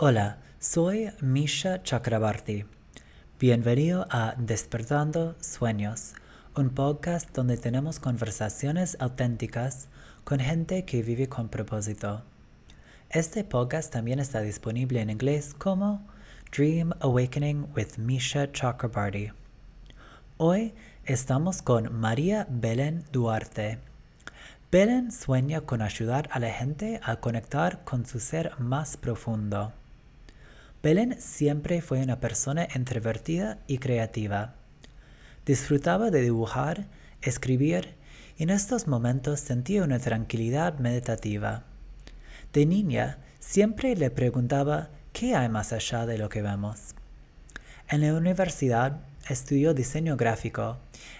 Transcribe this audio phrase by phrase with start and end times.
[0.00, 2.64] Hola, soy Misha Chakrabarti.
[3.40, 6.14] Bienvenido a Despertando Sueños,
[6.54, 9.88] un podcast donde tenemos conversaciones auténticas
[10.22, 12.22] con gente que vive con propósito.
[13.10, 16.06] Este podcast también está disponible en inglés como
[16.56, 19.32] Dream Awakening with Misha Chakrabarti.
[20.36, 20.74] Hoy
[21.06, 23.80] estamos con María Belén Duarte.
[24.70, 29.72] Belén sueña con ayudar a la gente a conectar con su ser más profundo.
[30.88, 34.54] Belén siempre fue una persona introvertida y creativa.
[35.44, 36.86] Disfrutaba de dibujar,
[37.20, 37.94] escribir
[38.38, 41.64] y en estos momentos sentía una tranquilidad meditativa.
[42.54, 46.94] De niña siempre le preguntaba qué hay más allá de lo que vemos.
[47.90, 50.78] En la universidad estudió diseño gráfico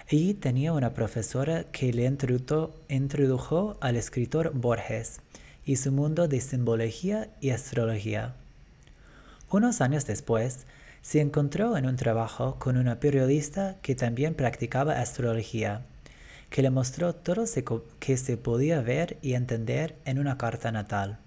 [0.09, 5.21] y tenía una profesora que le introdujo al escritor Borges
[5.63, 8.33] y su mundo de simbología y astrología.
[9.51, 10.67] Unos años después,
[11.01, 15.85] se encontró en un trabajo con una periodista que también practicaba astrología,
[16.51, 21.17] que le mostró todo lo que se podía ver y entender en una carta natal.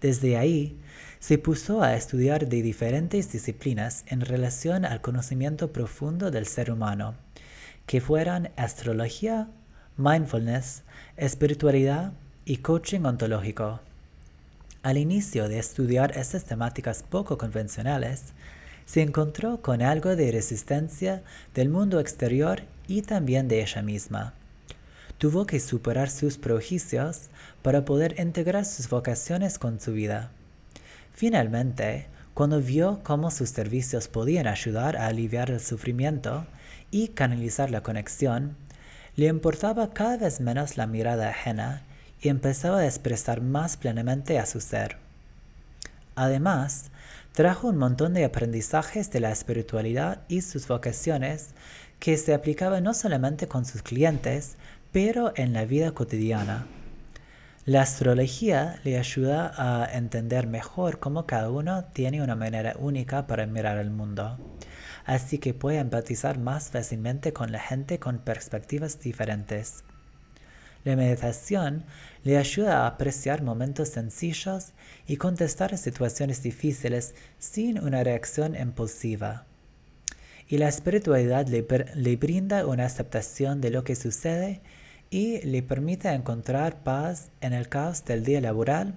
[0.00, 0.80] Desde ahí,
[1.20, 7.14] se puso a estudiar de diferentes disciplinas en relación al conocimiento profundo del ser humano,
[7.86, 9.48] que fueran astrología,
[9.96, 10.82] mindfulness,
[11.16, 12.12] espiritualidad
[12.44, 13.80] y coaching ontológico.
[14.86, 18.22] Al inicio de estudiar estas temáticas poco convencionales,
[18.84, 24.34] se encontró con algo de resistencia del mundo exterior y también de ella misma.
[25.18, 27.30] Tuvo que superar sus prejuicios
[27.62, 30.30] para poder integrar sus vocaciones con su vida.
[31.12, 36.46] Finalmente, cuando vio cómo sus servicios podían ayudar a aliviar el sufrimiento
[36.92, 38.56] y canalizar la conexión,
[39.16, 41.82] le importaba cada vez menos la mirada ajena
[42.20, 44.98] y empezaba a expresar más plenamente a su ser.
[46.14, 46.90] Además,
[47.32, 51.50] trajo un montón de aprendizajes de la espiritualidad y sus vocaciones
[51.98, 54.56] que se aplicaban no solamente con sus clientes,
[54.92, 56.66] pero en la vida cotidiana.
[57.66, 63.44] La astrología le ayuda a entender mejor cómo cada uno tiene una manera única para
[63.46, 64.38] mirar el mundo,
[65.04, 69.82] así que puede empatizar más fácilmente con la gente con perspectivas diferentes.
[70.86, 71.82] La meditación
[72.22, 74.72] le ayuda a apreciar momentos sencillos
[75.08, 79.46] y contestar a situaciones difíciles sin una reacción impulsiva.
[80.46, 81.66] Y la espiritualidad le,
[81.96, 84.60] le, brinda una aceptación de lo que sucede
[85.10, 88.94] y le permite encontrar paz en el caos del día laboral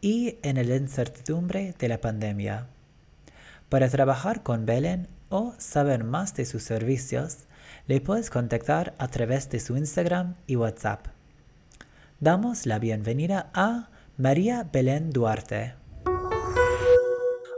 [0.00, 2.66] y en la incertidumbre de la pandemia.
[3.68, 7.40] Para trabajar con Belén o saber más de sus servicios,
[7.86, 11.08] le puedes contactar a través de su Instagram y WhatsApp
[12.20, 15.74] damos la bienvenida a María Belén Duarte.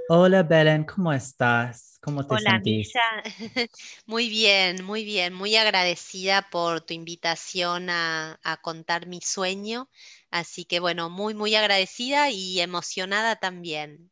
[0.08, 1.98] Hola Belén, ¿cómo estás?
[2.02, 2.92] ¿Cómo te Hola, sentís?
[4.06, 5.34] Muy bien, muy bien.
[5.34, 9.88] Muy agradecida por tu invitación a, a contar mi sueño.
[10.30, 14.10] Así que bueno, muy, muy agradecida y emocionada también.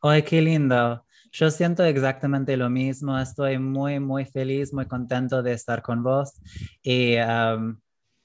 [0.00, 1.04] Ay, qué lindo.
[1.32, 3.18] Yo siento exactamente lo mismo.
[3.18, 6.34] Estoy muy, muy feliz, muy contento de estar con vos.
[6.82, 7.78] Y um,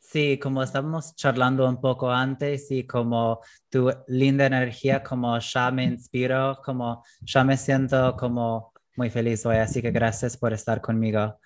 [0.10, 5.84] Sí, como estábamos charlando un poco antes y como tu linda energía, como ya me
[5.84, 11.38] inspiro, como ya me siento como muy feliz hoy, así que gracias por estar conmigo.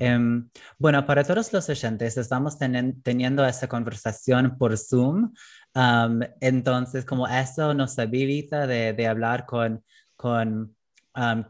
[0.00, 5.34] Um, bueno, para todos los oyentes, estamos ten teniendo esta conversación por Zoom,
[6.40, 9.84] entonces como eso nos habilita de, hablar con,
[10.16, 10.74] con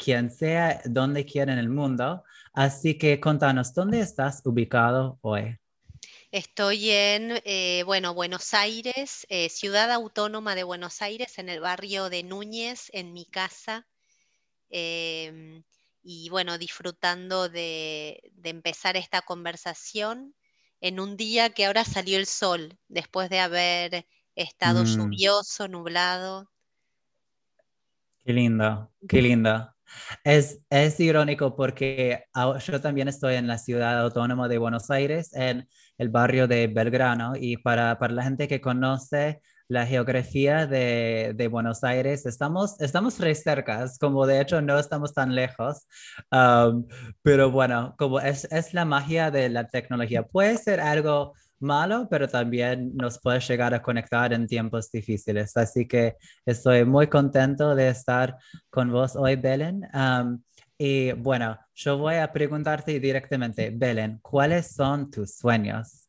[0.01, 2.25] quien sea, donde quiera en el mundo.
[2.53, 5.61] Así que contanos, ¿dónde estás ubicado hoy?
[6.37, 12.11] Estoy en, eh, bueno, Buenos Aires, eh, ciudad autónoma de Buenos Aires, en el barrio
[12.11, 13.87] de Núñez, en mi casa.
[14.71, 15.65] Em,
[16.03, 20.35] y bueno, disfrutando de, de, empezar esta conversación
[20.83, 26.51] en un día que ahora salió el sol, después de haber estado Mm, lluvioso, nublado.
[28.25, 29.73] qué lindo, qué lindo.
[30.25, 35.33] Es, es irónico porque ahora- yo también estoy en la ciudad autónoma de Buenos Aires,
[35.35, 41.33] en el barrio de Belgrano, y para, para la gente que conoce la geografía de,
[41.35, 45.87] de Buenos Aires, estamos, estamos re cercas, como de hecho no estamos tan lejos,
[47.23, 52.29] pero bueno, como es, es la magia de la tecnología, puede ser algo malo, pero
[52.29, 55.57] también nos puede llegar a conectar en tiempos difíciles.
[55.57, 58.37] Así que estoy muy contento de estar
[58.71, 59.83] con vos hoy, Belén.
[60.79, 66.07] Y bueno, yo voy a preguntarte directamente, Belén, ¿cuáles son tus sueños?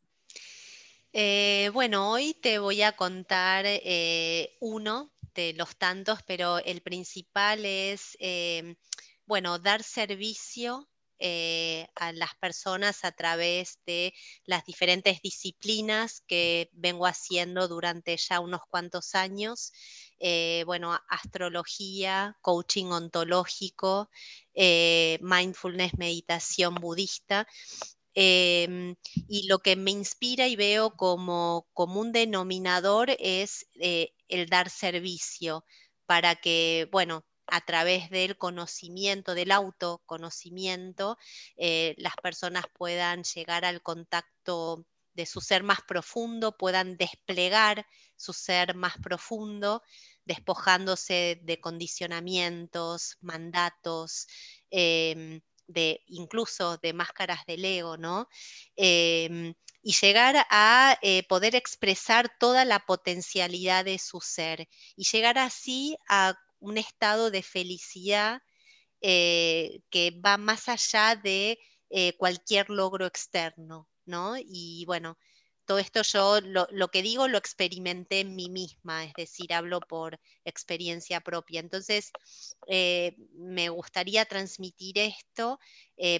[1.14, 7.66] Eh, bueno, hoy te voy a contar eh, uno de los tantos, pero el principal
[7.66, 8.75] es, em,
[9.25, 10.88] bueno, dar servicio
[11.19, 14.14] eh, a las personas a través de
[14.46, 19.72] las diferentes disciplinas que vengo haciendo durante ya unos cuantos años.
[20.19, 24.10] Eh, bueno, astrología, coaching ontológico,
[24.57, 27.48] eh, mindfulness, meditación budista.
[28.15, 28.95] Em,
[29.27, 35.63] y lo que me inspira y veo como, como un denominador es el dar servicio
[36.07, 41.18] para que, bueno, a través del conocimiento, del autoconocimiento,
[41.56, 48.33] eh, las personas puedan llegar al contacto de su ser más profundo, puedan desplegar su
[48.33, 49.81] ser más profundo,
[50.28, 54.28] despojándose de condicionamientos, mandatos,
[54.70, 58.28] em, de, incluso de máscaras del ego, ¿no?
[58.76, 65.38] Em, y llegar a eh, poder expresar toda la potencialidad de su ser y llegar
[65.38, 68.42] así a un estado de felicidad
[69.02, 71.60] eh, que va más allá de
[71.90, 74.36] eh, cualquier logro externo, ¿no?
[74.38, 75.18] Y bueno,
[75.68, 80.19] todo esto yo lo, que digo lo experimenté en mí misma, es decir, hablo por
[80.46, 81.60] experiencia propia.
[81.60, 82.12] Entonces,
[82.68, 85.60] eh, me gustaría transmitir esto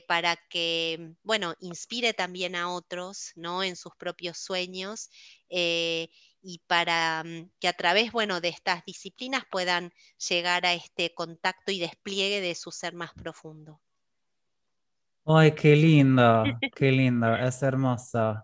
[0.08, 3.64] para que, bueno, inspire también a otros, ¿no?
[3.64, 5.10] En sus propios sueños
[6.48, 9.92] y para mm, que a través, bueno, de estas disciplinas puedan
[10.30, 13.82] llegar a este contacto y despliegue de su ser más profundo.
[15.30, 16.44] Ay, qué lindo,
[16.76, 18.44] qué lindo, es hermoso.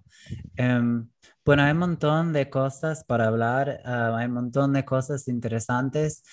[0.57, 1.07] Em,
[1.45, 6.23] bueno, hay un montón de cosas para hablar, ah, hay un montón de cosas interesantes.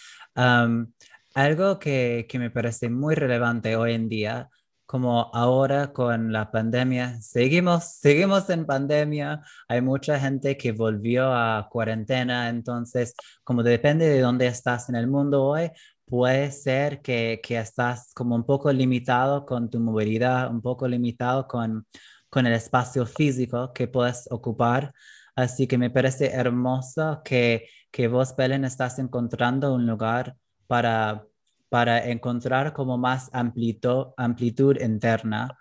[1.35, 4.51] algo que, que, me parece muy relevante hoy en día
[4.87, 11.69] como ahora con la pandemia, seguimos, seguimos en pandemia, hay mucha gente que volvió a
[11.71, 13.15] cuarentena, entonces
[13.45, 15.71] como depende de dónde estás en el mundo hoy,
[16.11, 21.47] puede ser que, que estás como un poco limitado con tu movilidad, un poco limitado
[21.49, 21.87] con,
[22.29, 24.93] con el espacio físico que puedes ocupar.
[25.37, 30.37] Así que me parece hermoso que, que vos, Belén, estás encontrando un lugar
[30.67, 31.25] para
[31.71, 35.57] para encontrar como más amplitud, amplitud interna.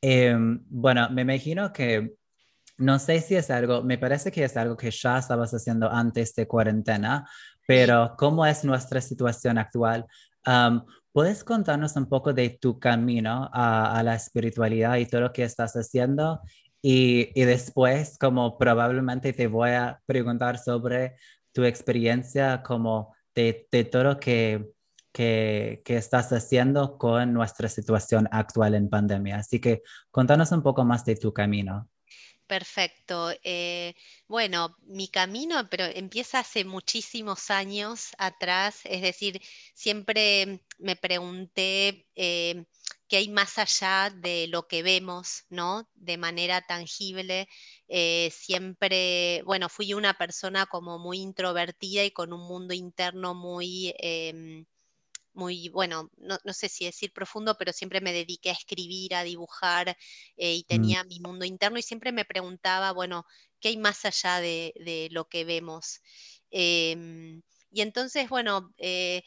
[0.00, 2.14] Em, bueno, me imagino que,
[2.78, 6.34] no sé si es algo, me parece que es algo que ya estabas haciendo antes
[6.34, 7.28] de cuarentena,
[7.70, 10.04] pero ¿cómo es nuestra situación actual?
[11.12, 15.74] ¿Puedes contarnos un poco de tu camino a, la espiritualidad y todo lo que estás
[15.74, 16.40] haciendo?
[16.82, 21.14] Y, después, como probablemente te voy a preguntar sobre
[21.52, 24.72] tu experiencia como de, todo lo que,
[25.12, 29.36] que, estás haciendo con nuestra situación actual en pandemia.
[29.36, 31.88] Así que contanos un poco más de tu camino.
[32.50, 33.30] Perfecto.
[33.44, 33.94] Eh,
[34.26, 39.40] bueno, mi camino, pero empieza hace muchísimos años atrás, es decir,
[39.72, 42.64] siempre me pregunté eh,
[43.06, 45.88] qué hay más allá de lo que vemos, ¿no?
[45.94, 47.48] De manera tangible.
[47.86, 53.94] Eh, siempre, bueno, fui una persona como muy introvertida y con un mundo interno muy,
[53.98, 54.66] em,
[55.32, 59.96] muy, bueno, no, sé si decir profundo, pero siempre me dediqué a escribir, a dibujar
[60.36, 60.66] eh, y mm.
[60.66, 63.26] tenía mi mundo interno y siempre me preguntaba, bueno,
[63.60, 66.00] ¿qué hay más allá de, lo que vemos?
[66.50, 69.22] Em, y entonces, bueno, eh,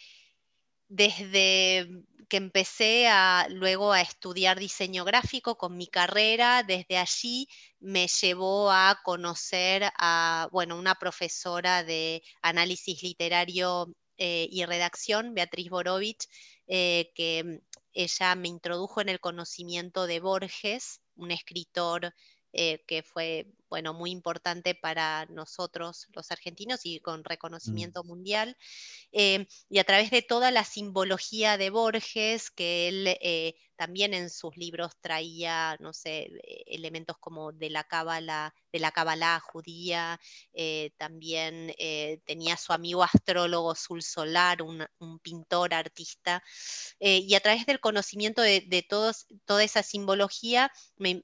[0.88, 1.88] desde
[2.30, 7.48] que empecé a, luego a estudiar diseño gráfico con mi carrera, desde allí
[7.80, 15.70] me llevó a conocer a, bueno, una profesora de análisis literario eh, y redacción, Beatriz
[15.70, 16.28] Borovich,
[16.68, 17.62] eh, que
[17.94, 22.14] ella me introdujo en el conocimiento de Borges, un escritor
[22.54, 27.24] eh, que fue bueno, muy importante para nosotros los argentinos y con mm.
[27.24, 28.56] reconocimiento mundial.
[29.12, 33.18] y a través de toda la simbología de Borges, que él
[33.76, 36.30] también en sus libros traía, no sé,
[36.68, 40.20] elementos como de la cábala, de la cábala judía,
[40.54, 44.88] eh, también eh, tenía su amigo astrólogo Sul Solar, un,
[45.22, 46.44] pintor, artista,
[47.00, 51.24] eh, y a través del conocimiento de, todos, toda esa simbología me,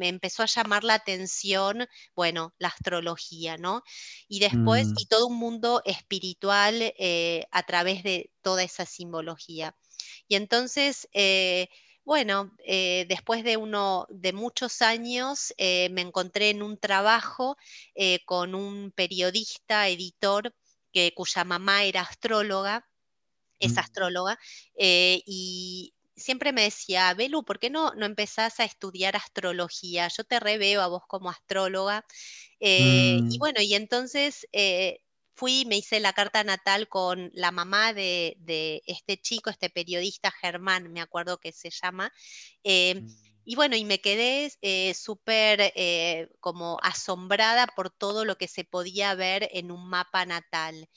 [0.00, 1.15] empezó a llamar la atención,
[2.14, 3.82] bueno, la astrología, ¿no?
[4.28, 4.94] Y después, mm.
[4.98, 6.94] y todo un mundo espiritual
[7.50, 9.76] a través de toda esa simbología.
[10.28, 11.68] Y entonces, eh,
[12.04, 17.56] bueno, eh, después de, uno, de muchos años eh, me encontré en un trabajo
[18.24, 20.54] con un periodista, editor,
[20.92, 22.86] que, cuya mamá era astróloga,
[23.58, 23.78] es mm.
[23.78, 24.38] astróloga,
[24.76, 30.08] y siempre me decía, Belu, ¿por qué no, no empezás a estudiar astrología?
[30.08, 32.04] Yo te reveo a vos como astróloga.
[32.58, 33.38] Y mm.
[33.38, 34.46] bueno, y entonces
[35.36, 40.92] fui, me hice la carta natal con la mamá de, este chico, este periodista Germán,
[40.92, 42.12] me acuerdo que se llama.
[42.64, 43.08] Eh, mm.
[43.44, 48.64] y bueno, y me quedé eh, súper eh, como asombrada por todo lo que se
[48.64, 50.88] podía ver en un mapa natal.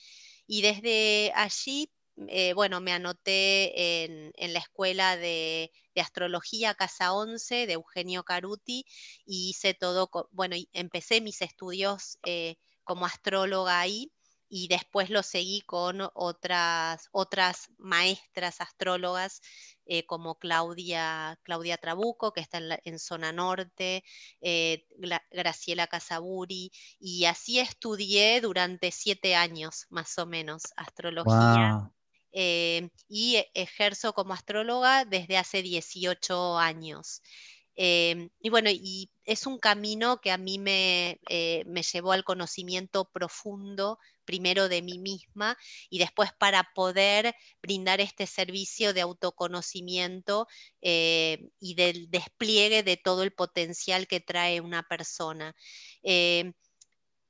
[0.48, 1.92] Y desde allí
[2.28, 8.86] eh, bueno, me anoté en, la escuela de, astrología Casa 11 de Eugenio Caruti
[9.26, 14.12] y hice todo, bueno, empecé mis estudios eh, como astróloga ahí
[14.48, 19.42] y después lo seguí con otras, otras maestras astrólogas
[19.86, 24.04] eh, como Claudia, Claudia Trabuco, que está en, Zona Norte,
[25.32, 31.92] Graciela Casaburi, y así estudié durante siete años más o menos astrología.
[32.32, 37.22] Eh, y e, ejerzo como astróloga desde hace 18 años.
[37.76, 42.26] Eh, y bueno, y es un camino que a mí me, eh, me, llevó al
[42.26, 45.58] conocimiento profundo, primero de mí misma
[45.90, 50.48] y después para poder brindar este servicio de autoconocimiento
[50.82, 55.56] y del despliegue de todo el potencial que trae una persona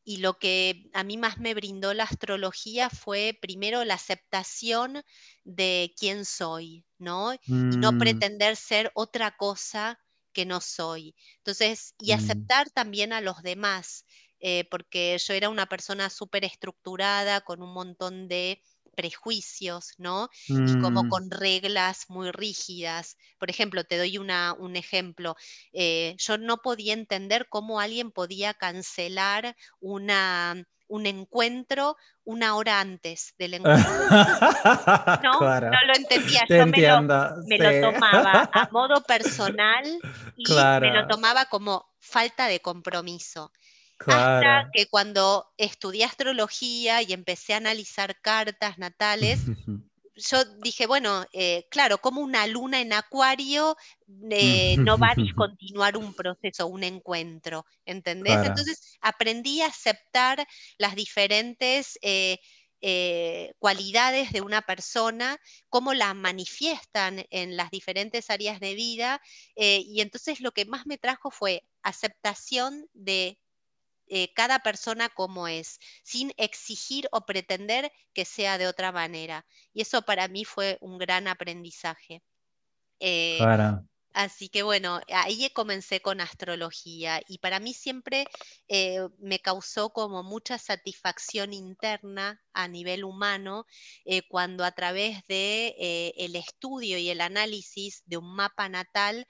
[0.09, 5.03] y lo que a mí más me brindó la astrología fue primero la aceptación
[5.43, 7.35] de quién soy, ¿no?
[7.35, 7.99] Y no mm.
[7.99, 9.99] pretender ser otra cosa
[10.33, 11.13] que no soy.
[11.37, 12.15] Entonces, y mm.
[12.15, 14.07] aceptar también a los demás,
[14.39, 18.63] eh, porque yo era una persona súper estructurada, con un montón de
[18.99, 20.29] prejuicios, ¿no?
[20.49, 21.09] Y como mm.
[21.09, 23.15] con reglas muy rígidas.
[23.37, 25.37] Por ejemplo, te doy una, un ejemplo.
[25.71, 33.33] Eh, yo no podía entender cómo alguien podía cancelar una, un encuentro una hora antes
[33.39, 33.89] del encuentro.
[35.23, 36.41] no, no lo entendía.
[36.49, 39.83] Yo me, lo, tomaba a modo personal
[40.35, 43.53] y me lo tomaba como falta de compromiso.
[44.07, 49.41] Hasta que cuando estudié astrología y empecé a analizar cartas natales,
[50.15, 53.75] yo dije, bueno, eh, claro, como una luna en acuario
[54.29, 58.45] eh, no va a discontinuar un proceso, un encuentro, ¿entendés?
[58.45, 60.45] Entonces aprendí a aceptar
[60.77, 62.37] las diferentes eh,
[63.59, 65.37] cualidades de una persona,
[65.69, 69.21] cómo las manifiestan en las diferentes áreas de vida,
[69.55, 73.37] y entonces lo que más me trajo fue aceptación de
[74.09, 79.45] eh, cada persona como es, sin exigir o pretender que sea de otra manera.
[79.73, 82.23] Y eso para mí fue un gran aprendizaje.
[82.99, 83.49] Eh,
[84.13, 88.25] así que bueno, ahí comencé con astrología y para mí siempre
[88.67, 93.65] eh, me causó como mucha satisfacción interna a nivel humano
[94.29, 99.27] cuando a través de el estudio y el análisis de un mapa natal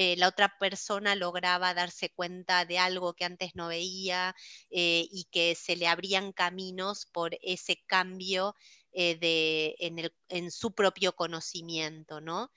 [0.00, 4.32] eh, la otra persona lograba darse cuenta de algo que antes no veía
[4.70, 8.54] eh, y que se le abrían caminos por ese cambio
[8.92, 9.74] eh,
[10.28, 12.52] en, su propio conocimiento, ¿no?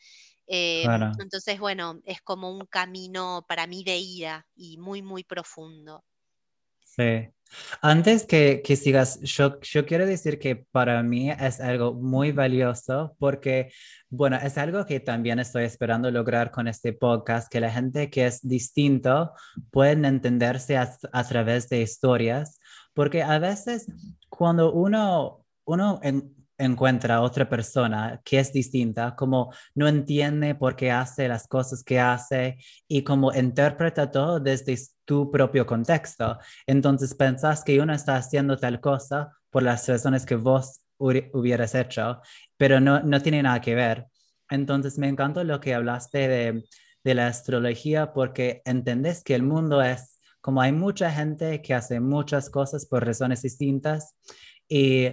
[0.45, 6.03] Entonces, bueno, es como un camino para mí de ida y muy, muy profundo.
[6.95, 7.29] Sí.
[7.81, 13.15] Antes que, que sigas, yo, yo, quiero decir que para mí es algo muy valioso
[13.19, 13.71] porque,
[14.09, 18.25] bueno, es algo que también estoy esperando lograr con este podcast, que la gente que
[18.25, 19.31] es distinto
[19.69, 22.59] pueden entenderse a, a través de historias,
[22.93, 23.87] porque a veces
[24.29, 30.91] cuando uno, uno en, encuentra otra persona que es distinta, como no entiende por qué
[30.91, 36.37] hace las cosas que hace y como interpreta todo desde tu propio contexto.
[36.67, 42.21] Entonces pensás que uno está haciendo tal cosa por las razones que vos hubieras hecho,
[42.57, 44.05] pero no, no tiene nada que ver.
[44.49, 46.63] Entonces me encantó lo que hablaste de,
[47.03, 51.99] de la astrología porque entendés que el mundo es como hay mucha gente que hace
[51.99, 54.15] muchas cosas por razones distintas
[54.67, 55.09] y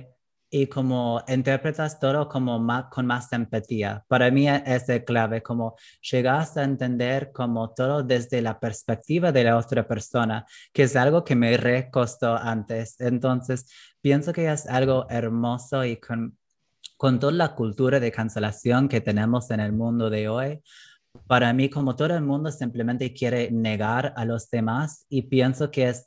[0.50, 4.04] y como interpretas todo como más, con más empatía.
[4.08, 9.44] Para mí es de clave, como llegas a entender como todo desde la perspectiva de
[9.44, 13.00] la otra persona, que es algo que me recostó antes.
[13.00, 16.38] Entonces, pienso que es algo hermoso y con,
[16.96, 20.62] con toda la cultura de cancelación que tenemos en el mundo de hoy,
[21.26, 25.88] para mí, como todo el mundo simplemente quiere negar a los demás y pienso que
[25.88, 26.06] es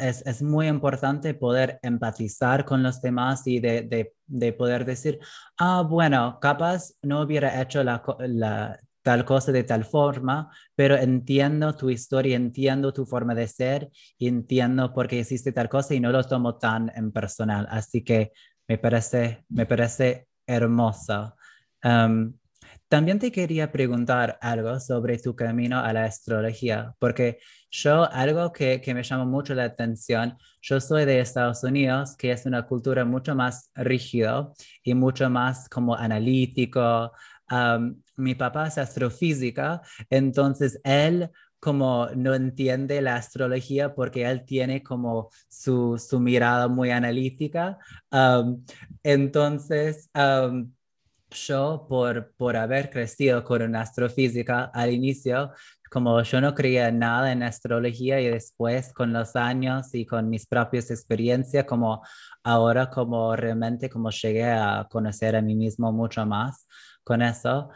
[0.00, 5.18] es, es, muy importante poder empatizar con los demás y de, de, de, poder decir,
[5.58, 11.74] ah, bueno, capaz no hubiera hecho la, la, tal cosa de tal forma, pero entiendo
[11.74, 16.12] tu historia, entiendo tu forma de ser, entiendo por qué hiciste tal cosa y no
[16.12, 17.66] lo tomo tan en personal.
[17.70, 18.32] Así que
[18.68, 21.34] me parece, me parece hermoso.
[21.82, 22.34] Um,
[22.88, 27.38] también te quería preguntar algo sobre tu camino a la astrología, porque
[27.70, 32.32] yo, algo que, que me llama mucho la atención, yo soy de Estados Unidos, que
[32.32, 34.50] es una cultura mucho más rígida
[34.82, 37.12] y mucho más como analítico.
[38.16, 45.30] mi papá es astrofísica, entonces él como no entiende la astrología porque él tiene como
[45.48, 47.78] su, su mirada muy analítica.
[49.02, 50.10] entonces,
[51.30, 55.52] yo por, por haber crecido con una astrofísica al inicio,
[55.90, 60.46] como yo no creía nada en astrología y después con los años y con mis
[60.46, 62.02] propias experiencias, como
[62.42, 66.66] ahora como realmente como llegué a conocer a mí mismo mucho más
[67.04, 67.70] con eso,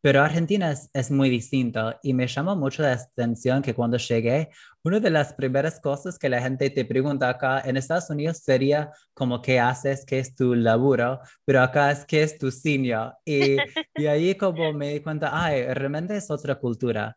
[0.00, 4.50] pero Argentina es, muy distinto y me llama mucho la atención que cuando llegué,
[4.82, 8.90] una de las primeras cosas que la gente te pregunta acá en Estados Unidos sería
[9.14, 13.12] como qué haces, qué es tu laburo, pero acá es qué es tu signo.
[13.24, 13.56] Y,
[13.94, 17.16] y ahí como me di cuenta, ay, realmente es otra cultura.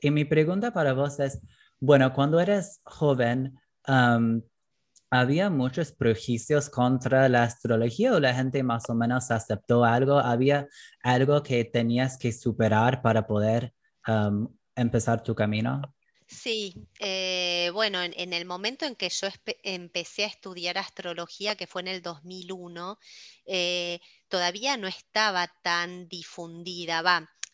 [0.00, 1.40] Y mi pregunta para vos es,
[1.78, 3.58] bueno, cuando eres joven,
[5.12, 10.18] ¿Había muchos prejuicios contra la astrología o la gente más o menos aceptó algo?
[10.18, 10.68] ¿Había
[11.02, 13.74] algo que tenías que superar para poder
[14.76, 15.82] empezar tu camino?
[16.28, 19.26] Sí, eh, bueno, en, el momento en que yo
[19.64, 23.00] empecé a estudiar astrología, que fue en el 2001,
[23.46, 23.98] eh,
[24.28, 27.02] todavía no estaba tan difundida,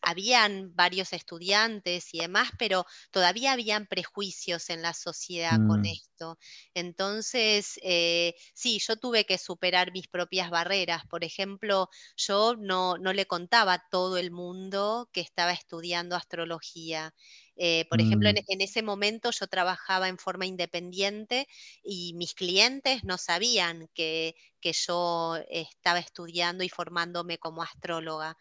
[0.06, 5.86] habían varios estudiantes y demás, pero todavía habían prejuicios en la sociedad con mm.
[5.86, 6.38] esto.
[6.75, 11.04] Entonces, eh, sí, yo tuve que superar mis propias barreras.
[11.10, 17.12] Por ejemplo, yo no, no le contaba a todo el mundo que estaba estudiando astrología.
[17.56, 18.44] Eh, por ejemplo, en, mm.
[18.46, 21.48] en, ese momento yo trabajaba en forma independiente
[21.82, 28.36] y mis clientes no sabían que, que yo estaba estudiando y formándome como astróloga.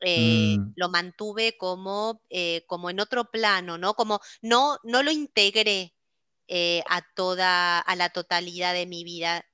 [0.00, 0.72] Eh, mm.
[0.76, 3.94] lo mantuve como, eh, como en otro plano, ¿no?
[3.94, 5.94] Como no, no lo integré
[6.48, 9.44] eh, a toda, a la totalidad de mi vida.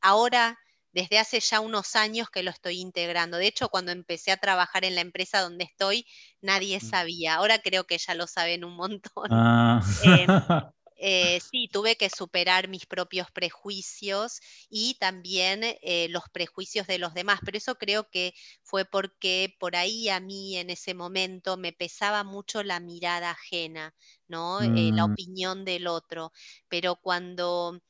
[0.00, 0.58] ahora,
[0.92, 3.36] desde hace ya unos años que lo estoy integrando.
[3.36, 6.06] De hecho, cuando empecé a trabajar en la empresa donde estoy,
[6.40, 6.80] nadie mm.
[6.80, 7.34] sabía.
[7.34, 9.28] Ahora creo que ya lo saben un montón.
[9.30, 9.82] Ah.
[10.98, 17.12] Eh, sí, tuve que superar mis propios prejuicios y también eh, los prejuicios de los
[17.12, 21.72] demás, pero eso creo que fue porque por ahí a mí en ese momento me
[21.72, 23.94] pesaba mucho la mirada ajena,
[24.26, 24.62] ¿no?
[24.62, 25.12] Eh, la mm.
[25.12, 26.32] opinión del otro,
[26.68, 27.80] pero cuando...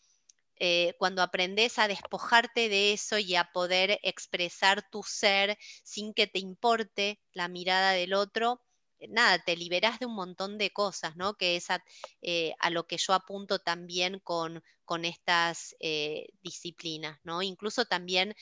[0.99, 6.39] cuando aprendes a despojarte de eso y a poder expresar tu ser sin que te
[6.39, 8.66] importe la mirada del otro,
[9.09, 11.35] nada, te liberás de un montón de cosas, ¿no?
[11.35, 11.83] Que es a,
[12.23, 17.43] eh, lo que yo apunto también con, con estas eh, disciplinas, ¿no?
[17.43, 18.35] Incluso también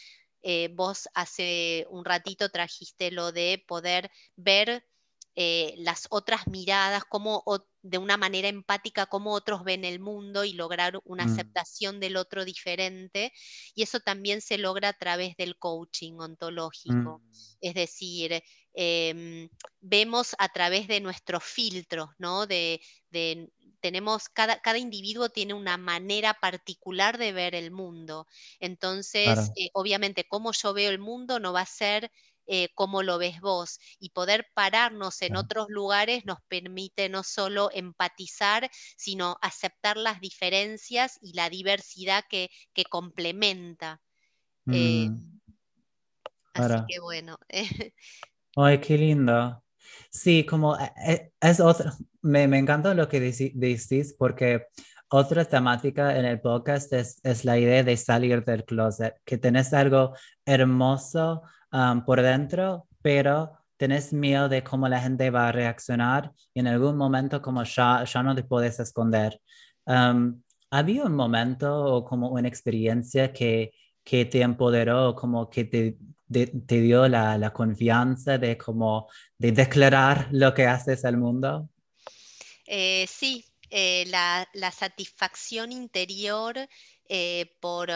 [0.73, 4.85] vos hace un ratito trajiste lo de poder ver
[5.37, 7.42] las otras miradas, cómo
[7.83, 11.33] de una manera empática, cómo otros ven el mundo y lograr una mm.
[11.33, 13.33] aceptación del otro diferente.
[13.75, 17.18] Y eso también se logra a través del coaching ontológico.
[17.18, 17.31] Mm.
[17.61, 18.42] Es decir,
[18.75, 19.49] Em,
[19.81, 22.47] vemos a través de nuestros filtros, ¿no?
[22.47, 22.81] De,
[23.81, 28.27] tenemos, cada, cada, individuo tiene una manera particular de ver el mundo.
[28.59, 32.11] Entonces, eh, obviamente, cómo yo veo el mundo no va a ser
[32.46, 33.78] eh, como lo ves vos.
[33.98, 41.18] Y poder pararnos en otros lugares nos permite no solo empatizar, sino aceptar las diferencias
[41.20, 42.50] y la diversidad que,
[42.90, 44.00] complementa.
[44.70, 45.40] Eh, mm.
[46.54, 47.38] así que bueno.
[48.57, 49.64] Ay, qué lindo.
[50.11, 51.90] Sí, como eh, eh, es otro,
[52.22, 54.66] me, me encanta lo que decís porque
[55.09, 59.72] otra temática en el podcast es, es, la idea de salir del closet, que tenés
[59.72, 61.42] algo hermoso
[62.06, 66.96] por dentro, pero tenés miedo de cómo la gente va a reaccionar y en algún
[66.96, 69.40] momento como ya, ya no te puedes esconder.
[70.70, 75.98] ¿Había un momento o como una experiencia que, que te empoderó, como que te
[76.32, 79.08] te dio la, confianza de como
[79.38, 81.68] de declarar lo que haces al mundo?
[82.66, 86.56] Eh, sí, eh, la, satisfacción interior
[87.08, 87.90] eh, por,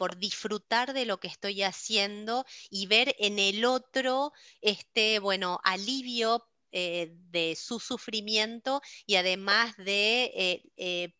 [0.00, 4.32] por disfrutar de lo que estoy haciendo y ver en el otro
[4.62, 11.14] este, bueno, alivio eh, de su sufrimiento y además de eh, eh,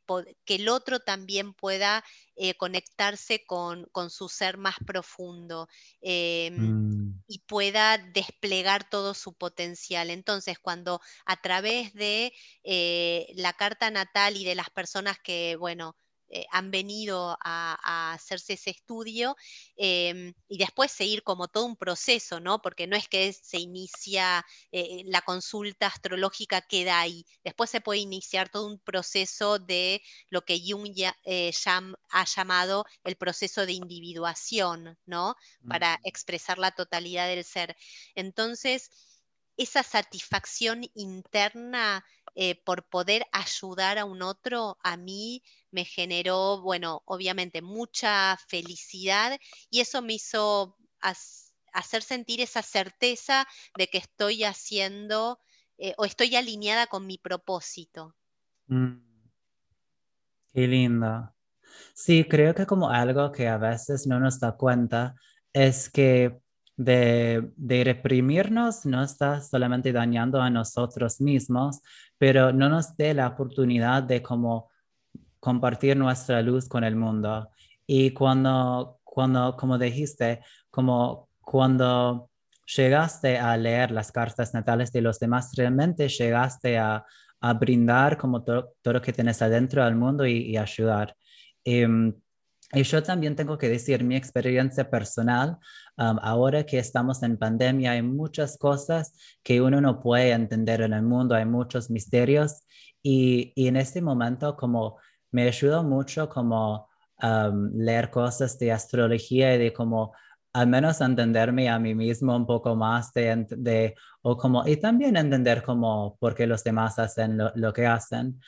[0.47, 2.03] que el otro también pueda
[2.57, 5.69] conectarse con, su ser más profundo
[6.01, 7.23] em, mm.
[7.29, 10.09] y pueda desplegar todo su potencial.
[10.09, 12.33] Entonces, cuando a través de
[13.35, 15.97] la carta natal y de las personas que, bueno,
[16.33, 19.37] eh, han venido a, hacerse ese estudio
[19.77, 22.63] em, y después seguir como todo un proceso, ¿no?
[22.63, 27.99] Porque no es que se inicia eh, la consulta astrológica queda ahí, después se puede
[27.99, 31.51] iniciar todo un proceso de lo que Jung ya, eh,
[32.11, 35.35] ha llamado el proceso de individuación, ¿no?
[35.69, 36.01] Para mm.
[36.05, 37.77] expresar la totalidad del ser.
[38.15, 38.91] Entonces,
[39.57, 42.05] esa satisfacción interna
[42.65, 49.39] por poder ayudar a un otro, a mí me generó, bueno, obviamente mucha felicidad
[49.71, 50.77] y eso me hizo
[51.73, 55.39] hacer sentir esa certeza de que estoy haciendo
[55.79, 58.15] eh, o estoy alineada con mi propósito.
[58.69, 59.11] Mm.
[60.53, 61.35] Qué linda.
[61.95, 65.15] Sí, creo que como algo que a veces no nos da cuenta
[65.53, 66.41] es que
[66.83, 71.81] de, de, reprimirnos no está solamente dañando a nosotros mismos,
[72.17, 74.71] pero no nos dé la oportunidad de como
[75.41, 77.51] compartir nuestra luz con el mundo.
[77.87, 80.41] Y cuando, cuando como dijiste,
[80.71, 82.31] como cuando
[82.65, 87.05] llegaste a leer las cartas natales de los demás, realmente llegaste a,
[87.41, 91.15] a brindar como todo, todo lo que tienes adentro del mundo y, ayudar.
[91.63, 92.15] Em,
[92.73, 95.59] y yo también tengo que decir mi experiencia personal.
[95.97, 100.93] Um, ahora que estamos en pandemia, hay muchas cosas que uno no puede entender en
[100.93, 102.63] el mundo, hay muchos misterios.
[103.03, 104.99] Y, y en este momento, como
[105.33, 106.91] me ayudó mucho como
[107.75, 110.15] leer cosas de astrología y de como
[110.53, 115.17] al menos entenderme a mí mismo un poco más de, de o como, y también
[115.17, 118.41] entender como por qué los demás hacen lo, que hacen.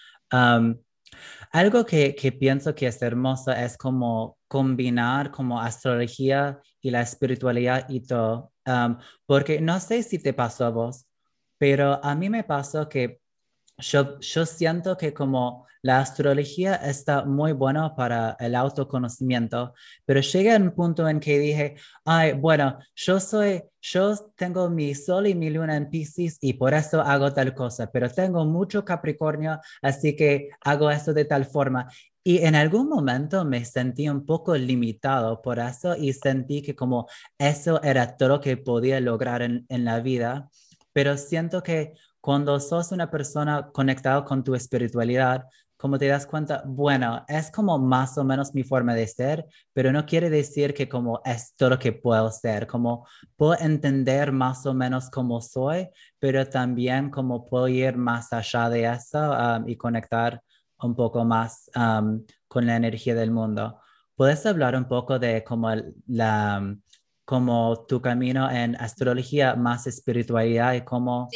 [1.50, 7.88] Algo que, que, pienso que es hermoso es como combinar como astrología y la espiritualidad
[7.88, 8.52] y todo,
[9.26, 11.06] porque no sé si te pasó a vos,
[11.58, 13.21] pero a mí me pasó que
[13.78, 20.56] yo, yo siento que como la astrología está muy buena para el autoconocimiento, pero llega
[20.56, 25.50] un punto en que dije, ay, bueno, yo soy, yo tengo mi sol y mi
[25.50, 30.50] luna en Pisces y por eso hago tal cosa, pero tengo mucho Capricornio, así que
[30.60, 31.88] hago esto de tal forma.
[32.24, 37.08] Y en algún momento me sentí un poco limitado por eso y sentí que como
[37.36, 40.48] eso era todo lo que podía lograr en, en la vida,
[40.92, 45.44] pero siento que cuando sos una persona conectada con tu espiritualidad,
[45.76, 49.90] como te das cuenta, bueno, es como más o menos mi forma de ser, pero
[49.90, 54.64] no quiere decir que como es todo lo que puedo ser, como puedo entender más
[54.66, 55.88] o menos cómo soy,
[56.20, 60.40] pero también como puedo ir más allá de eso um, y conectar
[60.78, 63.80] un poco más um, con la energía del mundo.
[64.14, 65.70] ¿Puedes hablar un poco de como
[66.06, 66.76] la
[67.24, 71.28] como tu camino en astrología más espiritualidad y cómo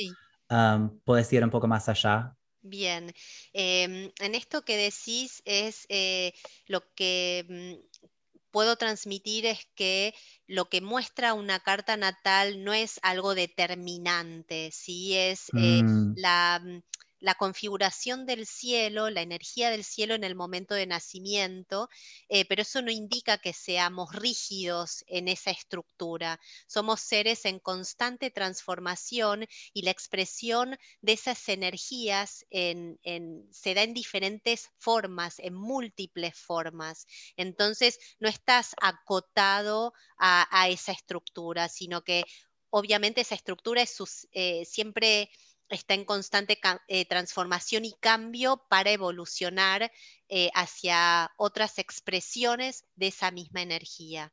[0.50, 2.36] um, puedes ir un poco más allá?
[2.62, 3.12] Bien,
[3.52, 6.32] em, en esto que decís es eh,
[6.66, 8.08] lo que mm,
[8.50, 10.14] puedo transmitir es que
[10.46, 15.14] lo que muestra una carta natal no es algo determinante, ¿sí?
[15.14, 16.14] es eh, mm.
[16.16, 16.82] la mm,
[17.20, 21.88] la configuración del cielo, la energía del cielo en el momento de nacimiento,
[22.28, 26.38] eh, pero eso no indica que seamos rígidos en esa estructura.
[26.66, 34.70] Somos seres en constante transformación y la expresión de esas energías se da en diferentes
[34.78, 37.06] formas, en múltiples formas.
[37.36, 42.24] Entonces, no estás acotado a, esa estructura, sino que
[42.70, 45.30] obviamente esa estructura es eh, siempre
[45.68, 49.90] está en constante eh, transformación y cambio para evolucionar
[50.28, 54.32] eh, hacia otras expresiones de esa misma energía.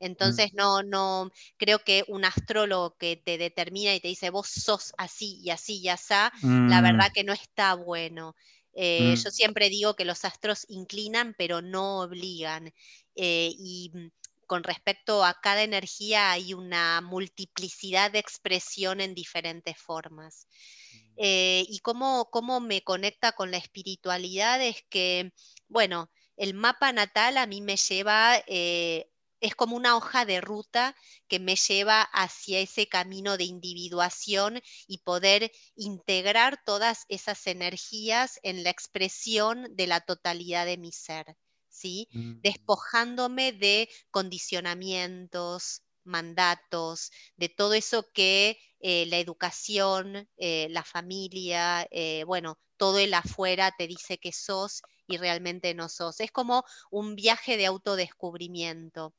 [0.00, 0.04] Mm.
[0.06, 4.92] Entonces, no, no, creo que un astrólogo que te determina y te dice, vos sos
[4.98, 7.12] así y así y así, la verdad mm.
[7.12, 8.36] que no está bueno.
[8.74, 9.32] Eh, yo mm.
[9.32, 12.72] siempre digo que los astros inclinan, pero no obligan.
[13.14, 13.90] y
[14.46, 20.46] con respecto a cada energía hay una multiplicidad de expresión en diferentes formas.
[20.92, 21.14] Mm.
[21.16, 25.32] Eh, y cómo, cómo me conecta con la espiritualidad es que,
[25.68, 29.06] bueno, el mapa natal a mí me lleva, eh,
[29.40, 30.96] es como una hoja de ruta
[31.28, 38.64] que me lleva hacia ese camino de individuación y poder integrar todas esas energías en
[38.64, 41.36] la expresión de la totalidad de mi ser.
[42.12, 42.40] Mm.
[42.40, 52.24] Despojándome de condicionamientos, mandatos, de todo eso que eh, la educación, eh, la familia, eh,
[52.24, 56.20] bueno, todo el afuera te dice que sos y realmente no sos.
[56.20, 59.14] Es como un viaje de autodescubrimiento.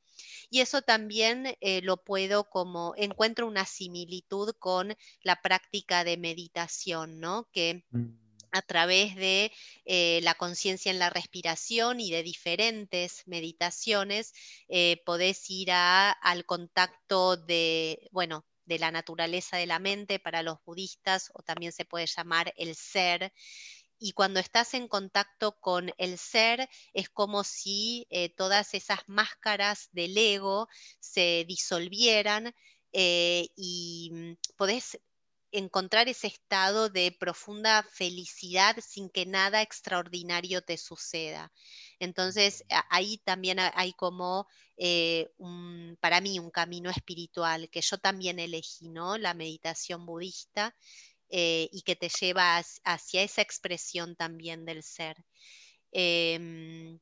[0.50, 7.48] Y eso también lo puedo como, encuentro una similitud con la práctica de meditación, ¿no?
[7.52, 9.52] Que mm a través de
[9.84, 14.32] eh, la conciencia en la respiración y de diferentes meditaciones,
[14.68, 20.58] eh, podés ir al contacto de, bueno, de la naturaleza de la mente para los
[20.64, 23.32] budistas, o también se puede llamar el ser.
[23.98, 29.88] Y cuando estás en contacto con el ser, es como si eh, todas esas máscaras
[29.92, 32.54] del ego se disolvieran
[32.98, 34.98] y mm, podés
[35.52, 41.52] encontrar ese estado de profunda felicidad sin que nada extraordinario te suceda.
[41.98, 45.30] Entonces, ahí también hay como, eh,
[46.00, 49.18] para mí, un camino espiritual que yo también elegí, ¿no?
[49.18, 50.74] La meditación budista
[51.28, 55.16] eh, y que te lleva hacia esa expresión también del ser.
[55.92, 56.98] Em,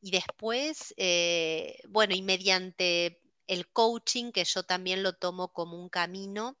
[0.00, 5.88] y después, eh, bueno, y mediante el coaching, que yo también lo tomo como un
[5.88, 6.58] camino,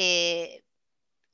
[0.00, 0.62] eh,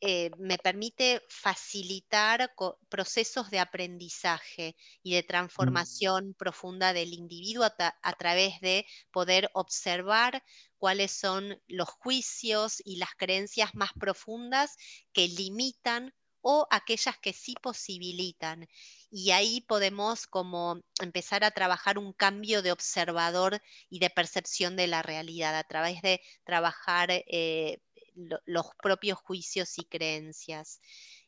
[0.00, 2.54] eh, me permite facilitar
[2.88, 5.26] procesos de aprendizaje y de mm.
[5.26, 10.42] transformación profunda del individuo a, través de poder observar
[10.78, 14.76] cuáles son los juicios y las creencias más profundas
[15.12, 18.66] que limitan o aquellas que sí posibilitan.
[19.10, 24.86] Y ahí podemos como empezar a trabajar un cambio de observador y de percepción de
[24.86, 27.78] la realidad a través de trabajar eh,
[28.14, 30.80] los propios juicios y creencias.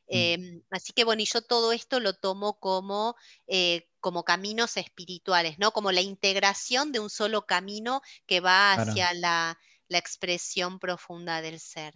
[0.08, 0.14] Mm.
[0.14, 5.58] Em, así que bueno, y yo todo esto lo tomo como, eh, como caminos espirituales,
[5.58, 5.72] ¿no?
[5.72, 11.94] Como la integración de un solo camino que va hacia la, expresión profunda del ser.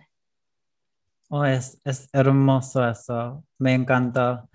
[1.29, 1.79] Oh, es,
[2.13, 4.49] hermoso eso, me encanta.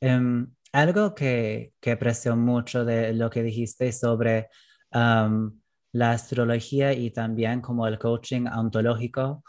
[0.00, 4.48] Em, algo que, que, aprecio mucho de lo que dijiste sobre
[4.90, 9.44] la astrología y también como el coaching ontológico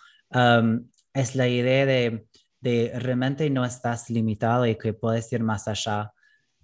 [1.14, 2.28] es la idea de,
[2.60, 6.14] de, realmente no estás limitado y que puedes ir más allá.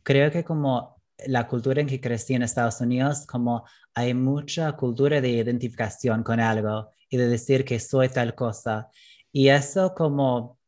[0.04, 5.20] Creo que como la cultura en que crecí en Estados Unidos, como hay mucha cultura
[5.22, 8.90] de identificación con algo y de decir que soy tal cosa.
[9.32, 10.60] Y eso como,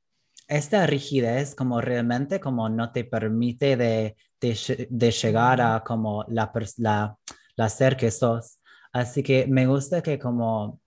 [0.47, 7.17] esta rigidez como realmente como no te permite de, de, llegar a como la, la,
[7.55, 8.59] la ser que sos.
[8.91, 10.79] Así que me gusta que como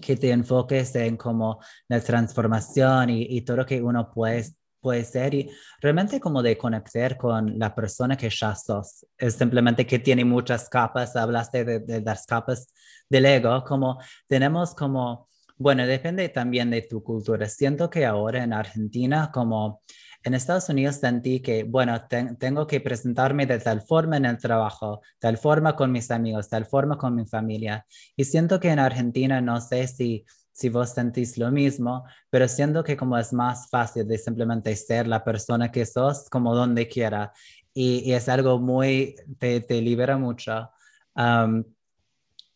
[0.00, 4.44] que te enfoques en como la transformación y, y todo lo que uno puede,
[4.80, 5.50] puede ser y
[5.80, 9.06] realmente como de conectar con la persona que ya sos.
[9.16, 12.66] Es simplemente que tiene muchas capas, hablaste de, de las capas
[13.08, 17.48] del ego, como tenemos como, bueno, depende también de tu cultura.
[17.48, 19.80] Siento que ahora en Argentina como
[20.24, 22.00] en Estados Unidos sentí que, bueno,
[22.38, 26.64] tengo que presentarme de tal forma en el trabajo, tal forma con mis amigos, tal
[26.66, 27.84] forma con mi familia.
[28.16, 32.84] Y siento que en Argentina, no sé si, si vos sentís lo mismo, pero siento
[32.84, 37.32] que como es más fácil de simplemente ser la persona que sos como donde quiera.
[37.74, 40.70] Y, es algo muy, te, te libera mucho.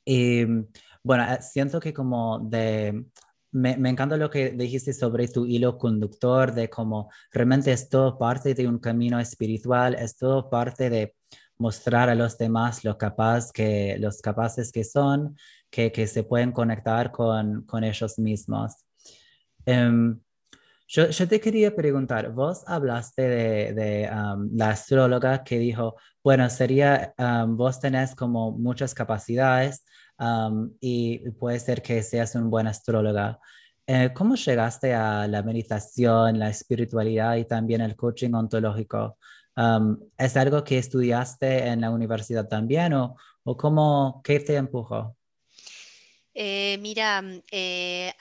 [0.05, 0.45] y
[1.03, 3.07] bueno, siento que como de
[3.57, 8.19] me, me, encanta lo que dijiste sobre tu hilo conductor, de cómo realmente es todo
[8.19, 11.15] parte de un camino espiritual, es todo parte de
[11.59, 15.37] mostrar a los demás lo capaz que, los capaces que son,
[15.71, 18.85] que, que se pueden conectar con, con ellos mismos.
[19.67, 20.21] Um,
[20.87, 26.49] yo, yo, te quería preguntar, vos hablaste de, de um, la astróloga que dijo, bueno,
[26.51, 29.85] sería, um, vos tenés como muchas capacidades,
[30.81, 33.39] y puede ser que seas un buen astróloga.
[33.87, 39.19] Eh, ¿Cómo llegaste a la meditación, la espiritualidad y también el coaching ontológico?
[40.19, 45.17] ¿Es algo que estudiaste en la universidad también o, o cómo, qué te empujó?
[46.35, 48.13] Eh, mira, eh,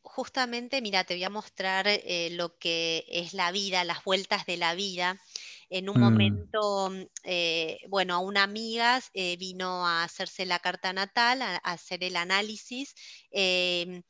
[0.00, 1.86] justamente, mira, te voy a mostrar
[2.30, 5.18] lo que es la vida, las vueltas de la vida
[5.70, 6.00] en un mm.
[6.00, 11.56] momento, mm, eh, bueno, a una amiga eh, vino a hacerse la carta natal, a,
[11.56, 12.94] hacer el análisis,
[13.30, 14.02] em,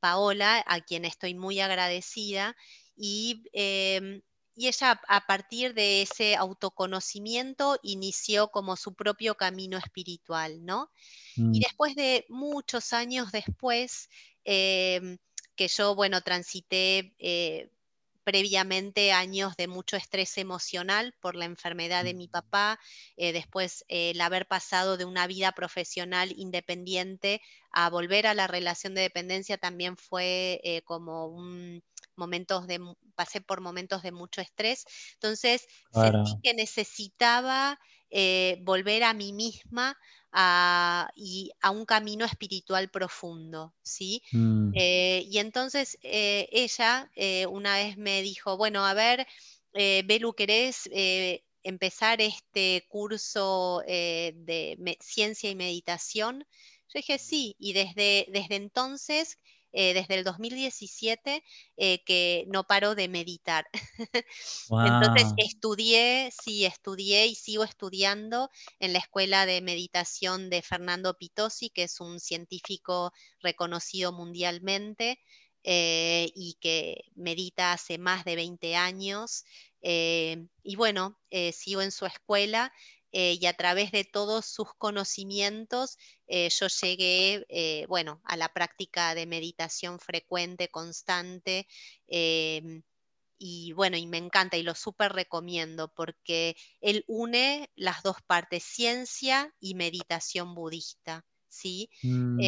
[0.00, 2.56] Paola, a quien estoy muy agradecida,
[2.96, 4.22] y, em,
[4.54, 10.90] y ella a partir de ese autoconocimiento inició como su propio camino espiritual, ¿no?
[11.36, 11.52] Y mm.
[11.52, 14.08] después de muchos años después,
[14.44, 15.18] em,
[15.56, 17.70] que yo, bueno, transité eh,
[18.24, 22.78] previamente años de mucho estrés emocional por la enfermedad de mi papá,
[23.16, 27.40] eh, después eh, el haber pasado de una vida profesional independiente
[27.72, 31.82] a volver a la relación de dependencia también fue eh, como un
[32.14, 32.78] momentos de,
[33.14, 37.78] pasé por momentos de mucho estrés, entonces sentí que necesitaba
[38.60, 39.96] volver a mí misma
[41.14, 44.22] y a un camino espiritual profundo, ¿sí?
[44.32, 44.72] Mm.
[44.74, 49.26] Eh, y entonces eh, ella eh, una vez me dijo, bueno, a ver,
[49.74, 50.88] Belu, ¿querés
[51.62, 56.46] empezar este curso de ciencia y meditación?
[56.88, 59.38] Yo dije sí, y desde, desde entonces,
[59.72, 61.42] desde el 2017,
[61.76, 63.66] que no paro de meditar.
[64.70, 71.70] Entonces estudié, sí, estudié y sigo estudiando en la Escuela de Meditación de Fernando Pitosi,
[71.70, 75.18] que es un científico reconocido mundialmente.
[75.64, 79.44] Eh, y que medita hace más de 20 años.
[79.80, 82.72] Eh, y bueno, eh, sigo en su escuela
[83.12, 89.98] y a través de todos sus conocimientos yo llegué, bueno, a la práctica de meditación
[90.00, 91.66] frecuente, constante.
[93.38, 98.62] y bueno, y me encanta y lo súper recomiendo porque él une las dos partes,
[98.64, 101.26] ciencia y meditación budista.
[101.52, 101.90] ¿sí?
[102.02, 102.40] Mm.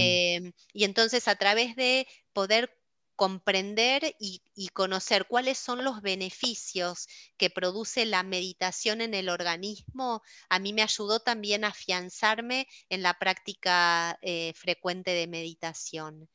[0.72, 2.70] y entonces a través de poder
[3.16, 10.58] comprender y, conocer cuáles son los beneficios que produce la meditación en el organismo, a
[10.58, 16.28] mí me ayudó también a afianzarme en la práctica eh, frecuente de meditación.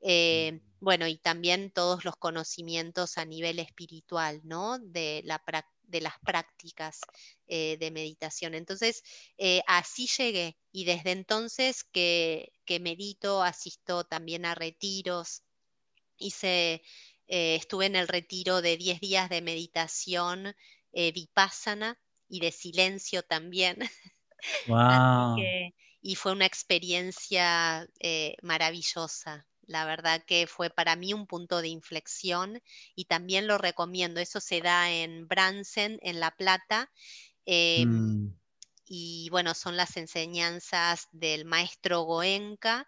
[0.00, 4.78] Eh, bueno, y también todos los conocimientos a nivel espiritual, ¿no?
[4.78, 5.42] De, la,
[5.82, 7.00] de las prácticas
[7.46, 8.54] eh, de meditación.
[8.54, 9.02] Entonces,
[9.66, 15.42] así llegué y desde entonces que, que medito, asisto también a retiros,
[16.18, 16.82] hice,
[17.26, 20.54] eh, estuve en el retiro de 10 días de meditación
[20.92, 21.98] eh, vipassana
[22.28, 23.78] y de silencio también.
[26.02, 29.46] y fue una experiencia eh, maravillosa.
[29.66, 32.60] La verdad que fue para mí un punto de inflexión
[32.94, 34.20] y también lo recomiendo.
[34.20, 36.92] Eso se da en Bransen, en La Plata.
[37.46, 38.40] Em, mm.
[38.86, 42.86] Y bueno, son las enseñanzas del maestro Goenka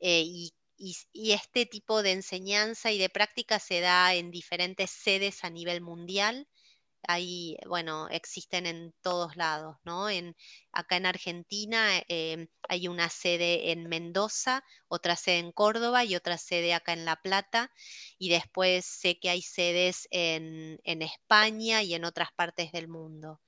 [0.00, 5.50] y y, este tipo de enseñanza y de práctica se da en diferentes sedes a
[5.50, 6.48] nivel mundial.
[7.06, 10.08] Ahí, bueno, existen en todos lados, ¿no?
[10.08, 10.34] En,
[10.72, 16.38] acá en Argentina em, hay una sede en Mendoza, otra sede en Córdoba y otra
[16.38, 17.70] sede acá en La Plata.
[18.18, 23.40] Y después sé que hay sedes en, España y en otras partes del mundo.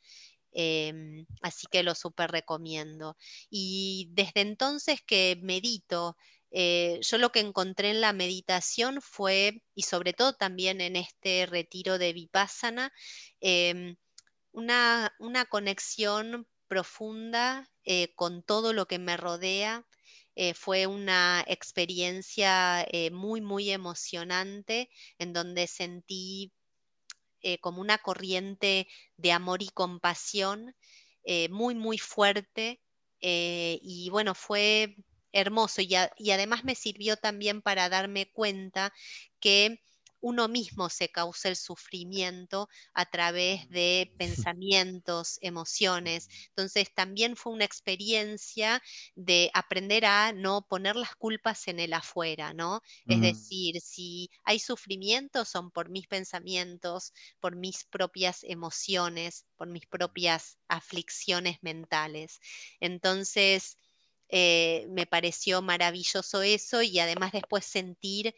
[0.53, 3.17] Em, así que lo súper recomiendo.
[3.51, 6.17] Y desde entonces que medito,
[6.59, 11.45] eh, yo lo que encontré en la meditación fue, y sobre todo también en este
[11.45, 12.95] retiro de Vipassana,
[13.41, 13.97] em,
[14.53, 15.13] una,
[15.51, 19.87] conexión profunda eh, con todo lo que me rodea.
[20.35, 24.89] Eh, fue una experiencia muy, muy emocionante
[25.19, 26.53] en donde sentí
[27.61, 30.75] como una corriente de amor y compasión
[31.51, 32.81] muy, muy fuerte.
[33.21, 34.97] y bueno, fue
[35.37, 35.95] hermoso y,
[36.31, 38.93] además me sirvió también para darme cuenta
[39.41, 39.83] que
[40.21, 46.29] uno mismo se causa el sufrimiento a través de pensamientos, emociones.
[46.49, 48.83] Entonces también fue una experiencia
[49.15, 52.81] de aprender a no poner las culpas en el afuera, ¿no?
[53.07, 59.87] Es decir, si hay sufrimiento son por mis pensamientos, por mis propias emociones, por mis
[59.87, 62.41] propias aflicciones mentales.
[62.81, 63.77] Entonces,
[64.29, 68.35] eh, me pareció maravilloso eso y además después sentir,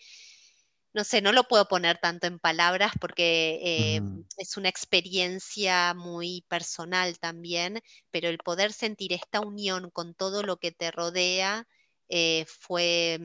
[0.93, 4.01] no sé, no lo puedo poner tanto en palabras porque eh,
[4.37, 10.57] es una experiencia muy personal también, pero el poder sentir esta unión con todo lo
[10.59, 11.67] que te rodea
[12.09, 13.19] eh, fue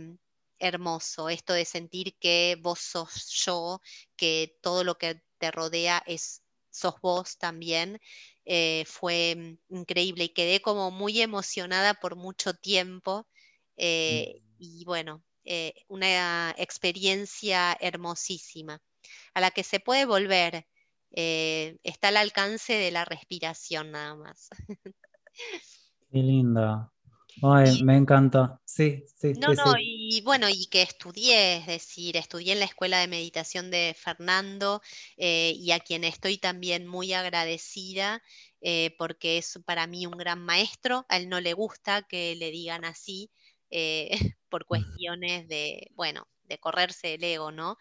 [0.60, 3.82] hermoso, esto de sentir que vos sos yo,
[4.16, 6.43] que todo lo que te rodea es
[6.74, 8.00] sos vos también,
[8.46, 13.28] eh, fue increíble y quedé como muy emocionada por mucho tiempo.
[13.78, 14.56] Eh, mm.
[14.60, 18.82] Y bueno, eh, una experiencia hermosísima,
[19.34, 20.68] a la que se puede volver.
[21.12, 24.50] está al alcance de la respiración nada más.
[26.12, 26.93] Qué linda.
[27.42, 28.62] Ay, me encanta.
[28.66, 29.34] Sí, sí.
[29.34, 33.72] No, no, y bueno, y que estudié, es decir, estudié en la Escuela de Meditación
[33.72, 34.82] de Fernando
[35.18, 38.22] eh, y a quien estoy también muy agradecida
[38.62, 41.06] eh, porque es para mí un gran maestro.
[41.10, 43.32] A él no le gusta que le digan así
[43.70, 44.10] eh,
[44.50, 47.78] por cuestiones de, bueno, de correrse el ego, ¿no?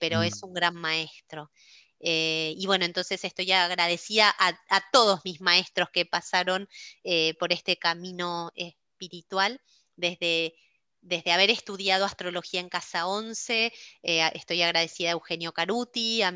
[0.00, 0.46] pero es mm.
[0.46, 1.50] un gran maestro.
[2.00, 4.54] Eh, y bueno, entonces estoy agradecida a,
[4.92, 6.68] todos mis maestros que pasaron
[7.04, 8.50] eh, por este camino
[8.96, 9.60] espiritual,
[9.96, 10.54] desde,
[11.00, 13.72] desde haber estudiado astrología en Casa 11,
[14.02, 16.32] eh, estoy agradecida a Eugenio Caruti, a,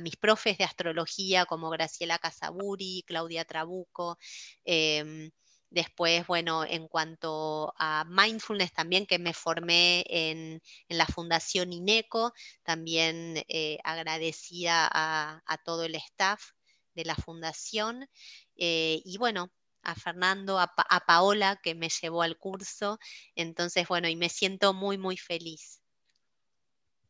[0.00, 4.18] mis profes de astrología como Graciela Casaburi, Claudia Trabuco.
[4.64, 5.30] Em,
[5.70, 12.32] Después, bueno, en cuanto a mindfulness también, que me formé en, la Fundación INECO,
[12.62, 16.52] también eh, agradecida a, todo el staff
[16.94, 18.08] de la fundación.
[18.56, 19.50] Eh, y bueno,
[19.86, 20.74] a Fernando, a,
[21.06, 22.98] Paola, que me llevó al curso.
[23.34, 25.80] Entonces, bueno, y me siento muy, muy feliz.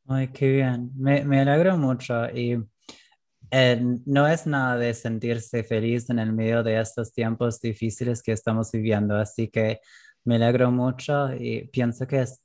[0.06, 0.90] Ay, qué bien.
[0.94, 2.26] Me, me alegro mucho.
[2.30, 2.56] Y
[3.50, 8.32] eh, no es nada de sentirse feliz en el medio de estos tiempos difíciles que
[8.32, 9.80] estamos viviendo, así que
[10.24, 12.42] me alegro mucho y pienso que es,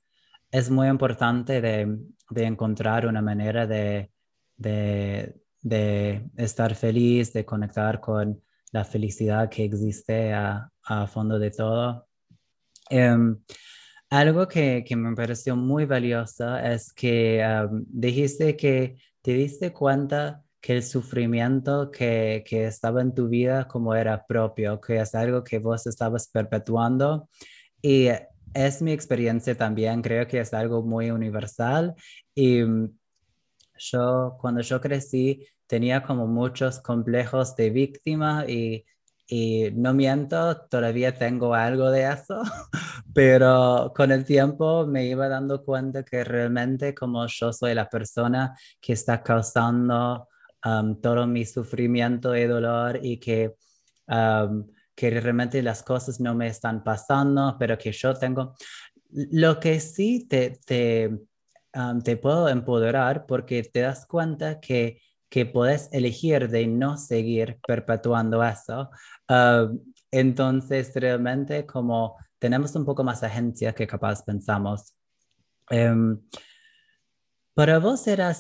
[0.52, 1.98] es muy importante de,
[2.30, 4.12] de encontrar una manera de,
[4.58, 10.70] de, de, estar feliz, de conectar con la felicidad que existe a,
[11.08, 12.08] fondo de todo.
[12.90, 13.38] Em,
[14.10, 17.44] algo que, me pareció muy valioso es que
[17.88, 23.96] dijiste que te diste cuenta que el sufrimiento que, que, estaba en tu vida como
[23.96, 27.30] era propio, que es algo que vos estabas perpetuando.
[27.82, 28.10] Y
[28.54, 31.96] es mi experiencia también, creo que es algo muy universal.
[32.36, 32.64] Y
[33.82, 38.86] yo, cuando yo crecí, tenía como muchos complejos de víctima y,
[39.28, 42.42] y no miento, todavía tengo algo de eso,
[43.14, 48.56] pero con el tiempo me iba dando cuenta que realmente como yo soy la persona
[48.80, 50.28] que está causando
[51.02, 53.56] todo mi sufrimiento y dolor y que,
[54.96, 58.56] que realmente las cosas no me están pasando, pero que yo tengo...
[59.14, 61.10] Lo que sí te, te,
[62.04, 68.44] te puedo empoderar porque te das cuenta que, que puedes elegir de no seguir perpetuando
[68.44, 68.90] eso.
[70.12, 74.96] entonces, realmente como tenemos un poco más agencia que capaz pensamos.
[75.70, 76.20] Um,
[77.54, 78.36] para vos era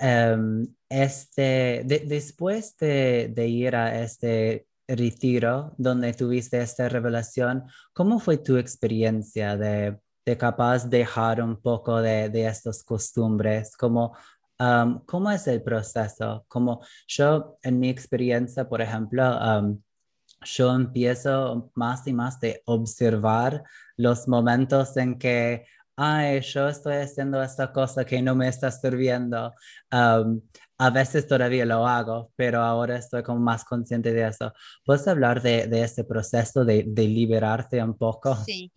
[0.00, 8.56] em, este, después de, ir a este retiro donde tuviste esta revelación, ¿cómo fue tu
[8.56, 9.98] experiencia de,
[10.36, 13.76] de dejar un poco de, de estas costumbres?
[13.76, 14.16] ¿Cómo,
[15.06, 16.44] ¿Cómo es el proceso?
[16.48, 19.22] Como yo, en mi experiencia, por ejemplo,
[20.44, 23.62] yo empiezo más y más de observar
[23.96, 25.64] los momentos en que
[25.98, 29.52] ay, yo estoy haciendo esta cosa que no me está sirviendo.
[29.90, 34.52] a veces todavía lo hago, pero ahora estoy como más consciente de eso.
[34.84, 38.36] ¿Puedes hablar de, de ese proceso de, de, liberarte un poco?
[38.36, 38.70] Sí.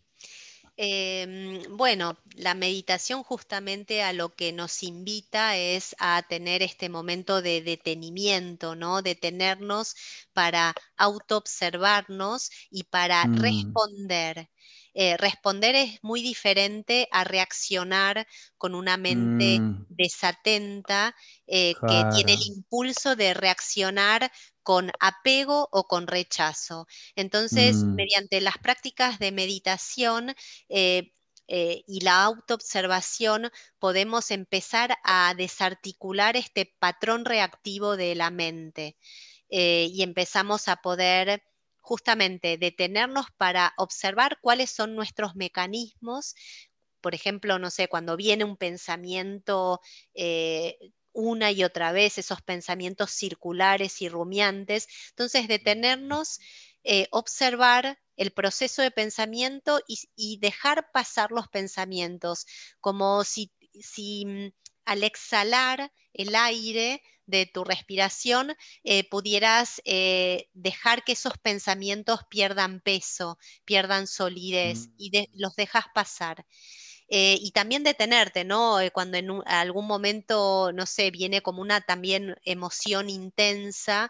[0.84, 7.44] Em, bueno, la meditación justamente a lo que nos invita es a tener este momento
[7.44, 9.04] de detenimiento, ¿no?
[9.04, 9.94] Detenernos
[10.34, 13.38] para autoobservarnos y para mm.
[13.38, 14.50] responder.
[14.96, 18.28] Eh, responder es muy diferente a reaccionar
[18.58, 19.86] con una mente mm.
[19.88, 21.16] desatenta
[21.46, 24.32] eh, que tiene el impulso de reaccionar
[24.64, 26.88] con apego o con rechazo.
[27.16, 27.96] Entonces, mm.
[27.96, 30.36] mediante las prácticas de meditación,
[30.70, 31.12] eh,
[31.48, 38.96] y la autoobservación podemos empezar a desarticular este patrón reactivo de la mente
[39.50, 41.44] y empezamos a poder
[41.82, 46.36] justamente detenernos para observar cuáles son nuestros mecanismos.
[47.02, 49.82] Por ejemplo, no sé, cuando viene un pensamiento
[50.14, 50.78] eh,
[51.14, 54.88] una y otra vez, esos pensamientos circulares y rumiantes.
[55.10, 56.40] Entonces, detenernos,
[56.84, 62.46] eh, observar el proceso de pensamiento y, dejar pasar los pensamientos,
[62.80, 64.52] como si, si mm,
[64.86, 72.82] al exhalar el aire de tu respiración eh, pudieras eh, dejar que esos pensamientos pierdan
[72.82, 74.94] peso, pierdan solidez mm.
[74.98, 76.46] y los dejas pasar.
[77.14, 78.78] Eh, y también detenerte, ¿no?
[78.94, 84.10] Cuando en algún momento, no sé, viene como una también emoción intensa,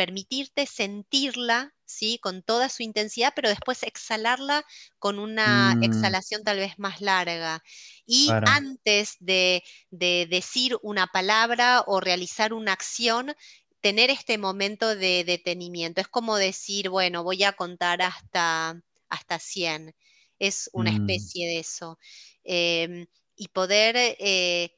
[0.00, 2.18] permitirte sentirla, ¿sí?
[2.22, 4.64] Con toda su intensidad, pero después exhalarla
[4.98, 5.82] con una mm.
[5.84, 7.62] exhalación tal vez más larga.
[8.06, 13.34] Y antes de, decir una palabra o realizar una acción,
[13.82, 16.00] tener este momento de detenimiento.
[16.00, 19.94] Es como decir, bueno, voy a contar hasta, hasta 100.
[20.40, 20.96] Es una mm.
[20.96, 21.98] especie de eso.
[22.42, 24.74] Em, y poder eh,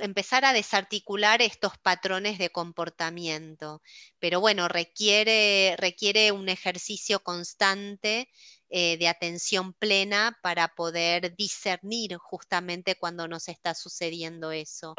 [0.00, 3.82] empezar a desarticular estos patrones de comportamiento.
[4.18, 8.30] Pero bueno, requiere, requiere un ejercicio constante
[8.70, 14.94] eh, de atención plena para poder discernir justamente cuando nos está sucediendo eso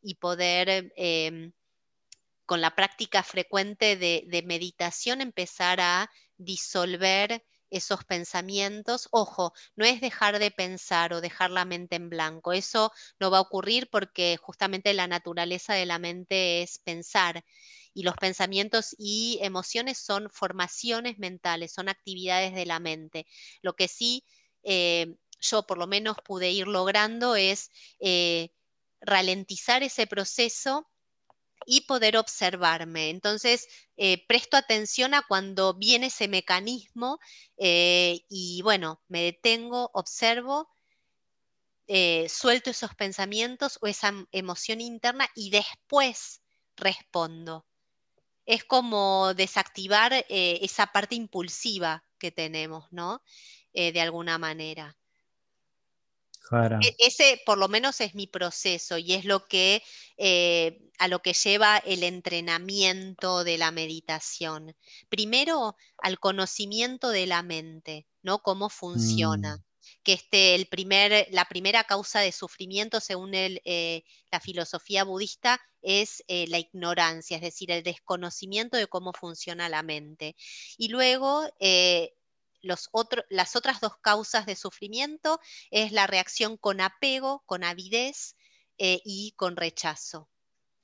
[0.00, 0.92] y poder...
[0.96, 1.52] Em,
[2.48, 9.08] con la práctica frecuente de, meditación empezar a disolver esos pensamientos.
[9.10, 12.52] Ojo, no es dejar de pensar o dejar la mente en blanco.
[12.52, 17.44] Eso no va a ocurrir porque justamente la naturaleza de la mente es pensar.
[17.94, 23.26] Y los pensamientos y emociones son formaciones mentales, son actividades de la mente.
[23.62, 24.24] Lo que sí
[24.62, 28.50] eh, yo por lo menos pude ir logrando es eh,
[29.00, 30.88] ralentizar ese proceso
[31.70, 33.10] y poder observarme.
[33.10, 37.18] Entonces, eh, presto atención a cuando viene ese mecanismo
[37.58, 40.70] eh, y bueno, me detengo, observo,
[41.86, 46.40] eh, suelto esos pensamientos o esa emoción interna y después
[46.74, 47.66] respondo.
[48.46, 53.22] Es como desactivar esa parte impulsiva que tenemos, ¿no?
[53.74, 54.96] de alguna manera.
[56.82, 59.82] E, ese por lo menos es mi proceso y es lo que
[60.16, 64.74] eh, a lo que lleva el entrenamiento de la meditación.
[65.08, 68.40] Primero al conocimiento de la mente, ¿no?
[68.40, 69.56] Cómo funciona.
[69.56, 69.64] Mm.
[70.02, 76.22] Que este, el primer, la primera causa de sufrimiento, según eh, la filosofía budista, es
[76.28, 80.36] eh, la ignorancia, es decir, el desconocimiento de cómo funciona la mente.
[80.76, 81.48] Y luego
[82.60, 85.40] las otras dos causas de sufrimiento
[85.70, 88.36] es la reacción con apego, con avidez
[88.78, 90.28] eh, y con rechazo.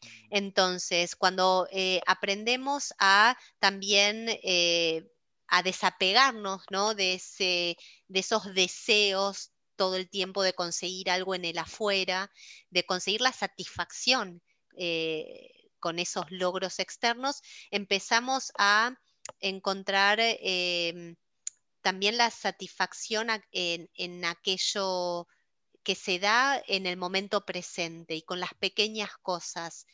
[0.02, 0.06] Mm.
[0.30, 5.06] Entonces, cuando eh, aprendemos a también eh,
[5.46, 6.62] a desapegarnos
[6.96, 7.76] de,
[8.08, 12.30] de esos deseos todo el tiempo de conseguir algo en el afuera,
[12.70, 14.42] de conseguir la satisfacción
[15.78, 18.96] con esos logros externos, empezamos a
[19.40, 21.14] encontrar em,
[21.84, 25.28] también la satisfacción en, aquello
[25.82, 29.86] que se da en el momento presente y con las pequeñas cosas.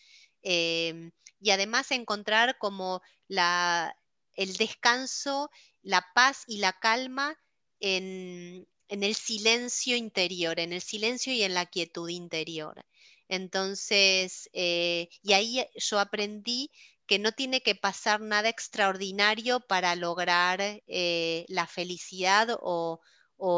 [0.43, 1.11] Em,
[1.41, 5.51] y además encontrar como el descanso,
[5.82, 7.36] la paz y la calma
[7.80, 12.86] en, el silencio interior, en el silencio y en la quietud interior.
[13.28, 16.70] Entonces, eh, y ahí yo aprendí
[17.11, 23.01] que no tiene que pasar nada extraordinario para lograr eh, la felicidad o,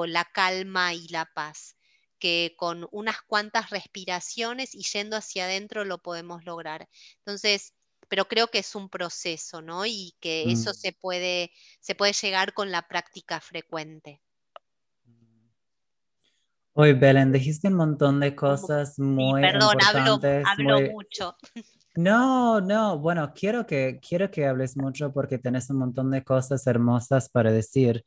[0.07, 1.77] la calma y la paz,
[2.19, 6.89] que con unas cuantas respiraciones y yendo hacia adentro lo podemos lograr.
[7.19, 7.75] Entonces,
[8.09, 9.85] pero creo que es un proceso, ¿no?
[9.85, 10.75] Y que eso mm.
[10.75, 14.23] se puede, se puede llegar con la práctica frecuente.
[16.73, 20.43] Hoy, Belén, dijiste un montón de cosas muy perdón, importantes.
[20.47, 21.37] Hablo, hablo mucho.
[21.95, 26.66] No, no, bueno, quiero que, quiero que hables mucho porque tienes un montón de cosas
[26.66, 28.03] hermosas para decir.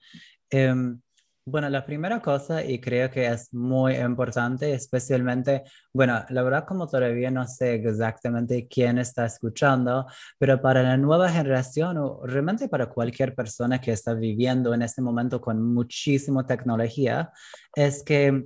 [0.50, 1.00] Em,
[1.48, 5.64] bueno, la primera cosa, y creo que es muy importante, especialmente,
[5.94, 10.08] bueno, la verdad como todavía no sé exactamente quién está escuchando,
[10.40, 15.04] pero para la nueva generación o realmente para cualquier persona que está viviendo en este
[15.04, 17.32] momento con muchísima tecnología,
[17.76, 18.46] es que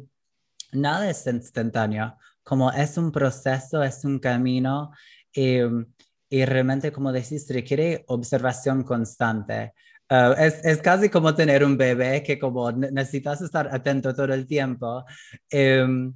[0.74, 4.92] nada es instantáneo, como es un proceso, es un camino
[5.34, 5.86] Em,
[6.30, 9.74] y, realmente, como decís, requiere observación constante.
[10.10, 14.48] Ah, es, es, casi como tener un bebé que como necesitas estar atento todo el
[14.48, 15.06] tiempo.
[15.50, 16.14] Em,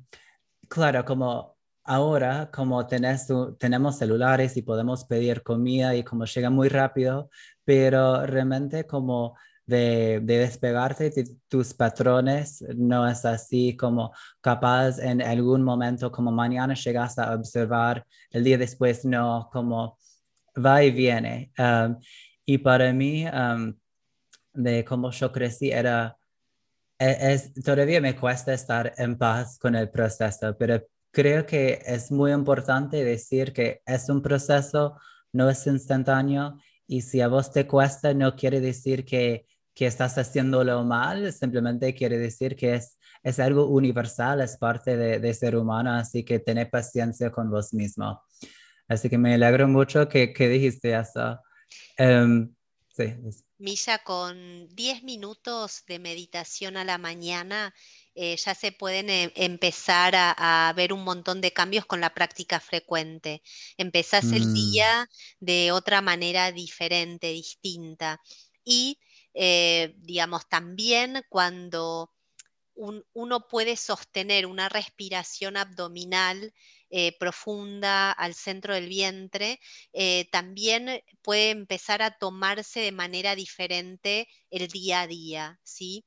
[0.70, 3.28] claro, como ahora, como tenés,
[3.60, 7.30] tenemos celulares y podemos pedir comida y como llega muy rápido,
[7.66, 9.36] pero realmente como
[9.66, 14.12] de, despegarte de tus patrones, no es así como
[14.42, 19.98] capaz en algún momento, como mañana llegas a observar, el día después no, como
[20.56, 21.52] va y viene.
[21.58, 21.98] Um,
[22.46, 23.74] y para mí, um,
[24.54, 26.18] de cómo yo crecí, era,
[27.00, 32.12] e, es, todavía me cuesta estar en paz con el proceso, pero creo que es
[32.12, 34.98] muy importante decir que es un proceso,
[35.32, 36.58] no es instantáneo.
[36.86, 41.94] Y si a vos te cuesta, no quiere decir que que estás haciéndolo mal, simplemente
[41.94, 46.70] quiere decir que es, es algo universal, es parte de, ser humano, así que ten
[46.70, 48.22] paciencia con vos mismo.
[48.88, 51.40] Así que me alegro mucho que, que dijiste eso.
[51.98, 52.54] Um,
[52.96, 53.16] sí.
[53.58, 57.74] Misha, con 10 minutos de meditación a la mañana
[58.16, 62.60] eh, ya se pueden eh, empezar a, ver un montón de cambios con la práctica
[62.60, 63.42] frecuente.
[63.78, 64.54] Empezás el mm.
[64.54, 65.10] día
[65.40, 68.22] de otra manera diferente, distinta.
[68.64, 69.00] Y
[69.34, 72.14] eh, digamos, también cuando
[72.76, 76.54] uno puede sostener una respiración abdominal
[76.90, 79.60] eh, profunda al centro del vientre,
[79.94, 86.06] eh, también puede empezar a tomarse de manera diferente el día a día, ¿sí?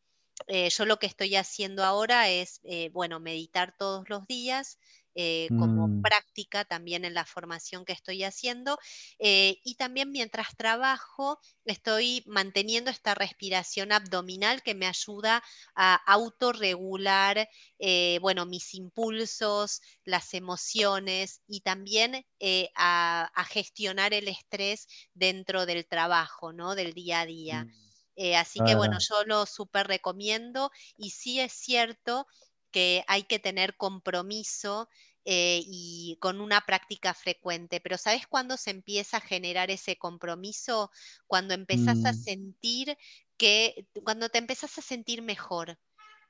[0.76, 2.60] yo lo que estoy haciendo ahora es,
[2.92, 4.78] bueno, meditar todos los días,
[5.18, 6.02] eh, como mm.
[6.02, 8.78] práctica también en la formación que estoy haciendo.
[9.18, 15.42] Eh, y también mientras trabajo estoy manteniendo esta respiración abdominal que me ayuda
[15.74, 17.48] a autorregular,
[17.78, 22.26] eh, bueno, mis impulsos, las emociones y también
[22.74, 26.74] a, gestionar el estrés dentro del trabajo, ¿no?
[26.74, 27.64] Del día a día.
[27.64, 28.34] Mm.
[28.36, 32.26] así que bueno, yo lo súper recomiendo y sí es cierto
[32.76, 34.90] que hay que tener compromiso
[35.24, 37.80] eh, y con una práctica frecuente.
[37.80, 40.90] Pero ¿sabes cuándo se empieza a generar ese compromiso?
[41.26, 42.16] Cuando empezás a mm.
[42.16, 42.98] sentir
[43.38, 45.78] que, cuando te empezás a sentir mejor.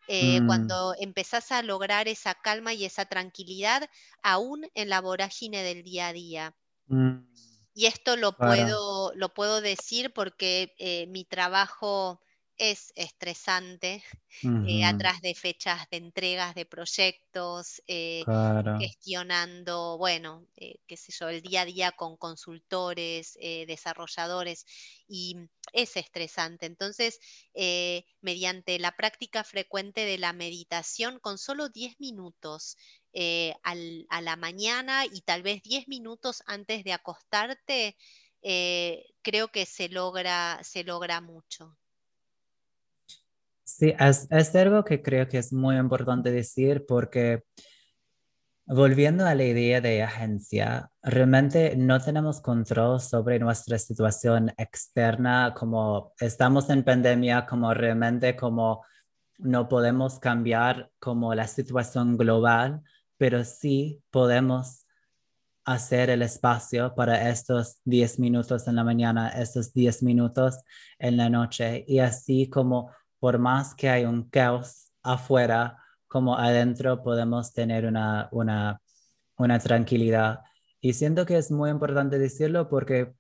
[0.07, 0.47] Eh, mm.
[0.47, 3.91] cuando empezás a lograr esa calma y esa tranquilidad,
[4.23, 6.57] aún en la vorágine del día a día.
[6.87, 7.27] Mm.
[7.75, 12.21] Y esto lo, puedo, lo puedo decir porque eh, mi trabajo
[12.59, 14.03] es estresante,
[14.63, 18.27] eh, atrás de fechas de entregas de proyectos, eh,
[18.79, 24.67] gestionando, bueno, eh, qué sé yo, el día a día con consultores, desarrolladores,
[25.09, 25.37] y
[25.73, 26.67] es estresante.
[26.67, 27.19] Entonces,
[28.21, 32.77] mediante la práctica frecuente de la meditación, con solo 10 minutos
[33.63, 37.97] a la mañana y tal vez 10 minutos antes de acostarte,
[38.43, 41.79] creo que se logra, se logra mucho.
[43.67, 47.43] Sí, es, algo que creo que es muy importante decir porque
[48.65, 56.13] volviendo a la idea de agencia, realmente no tenemos control sobre nuestra situación externa, como
[56.21, 58.85] estamos en pandemia, como realmente como
[59.39, 62.83] no podemos cambiar como la situación global,
[63.17, 64.87] pero sí podemos
[65.65, 70.63] hacer el espacio para estos 10 minutos en la mañana, estos 10 minutos
[71.01, 72.93] en la noche y así como
[73.27, 78.81] por más que hay un caos afuera, como adentro podemos tener una, una,
[79.37, 80.43] una tranquilidad.
[80.81, 83.15] Y siento que es muy importante decirlo porque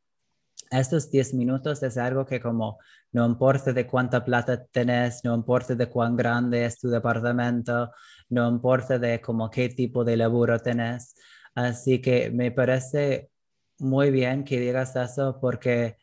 [0.70, 2.78] estos 10 minutos es algo que como
[3.10, 7.90] no importa de cuánta plata tenés, no importa de cuán grande es tu departamento,
[8.28, 11.16] no importa de como qué tipo de laburo tenés.
[11.52, 13.32] Así que me parece
[13.78, 15.96] muy bien que digas eso porque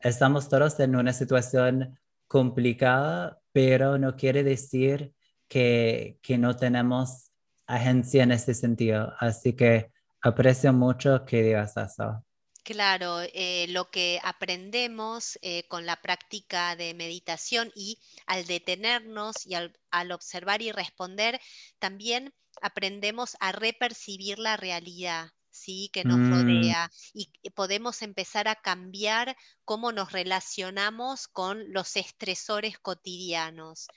[0.00, 5.12] estamos todos en una situación complicada, pero no quiere decir
[5.48, 7.30] que, que no tenemos
[7.66, 9.12] agencia en ese sentido.
[9.18, 12.24] Así que aprecio mucho que digas eso.
[12.64, 19.54] Claro, eh, lo que aprendemos eh, con la práctica de meditación y al detenernos y
[19.54, 21.40] al, al, observar y responder,
[21.80, 25.30] también aprendemos a repercibir la realidad.
[25.52, 25.90] ¿Sí?
[25.92, 26.32] que nos mm.
[26.32, 33.88] rodea y podemos empezar a cambiar cómo nos relacionamos con los estresores cotidianos.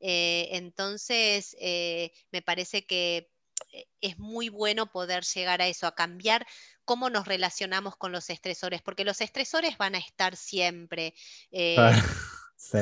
[0.00, 3.30] Eh, entonces, eh, me parece que
[3.72, 6.46] eh, es muy bueno poder llegar a eso, a cambiar
[6.84, 11.14] cómo nos relacionamos con los estresores, porque los estresores van a estar siempre.
[12.56, 12.78] sí.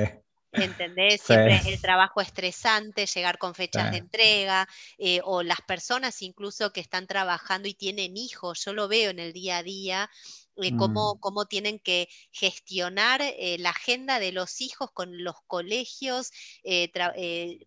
[0.52, 1.22] ¿Entendés?
[1.22, 6.80] Siempre el trabajo estresante, llegar con fechas de entrega, eh, o las personas incluso que
[6.80, 10.10] están trabajando y tienen hijos, yo lo veo en el día a día,
[10.56, 11.20] eh, cómo, mm.
[11.20, 16.30] cómo, tienen que gestionar eh, la agenda de los hijos con los colegios,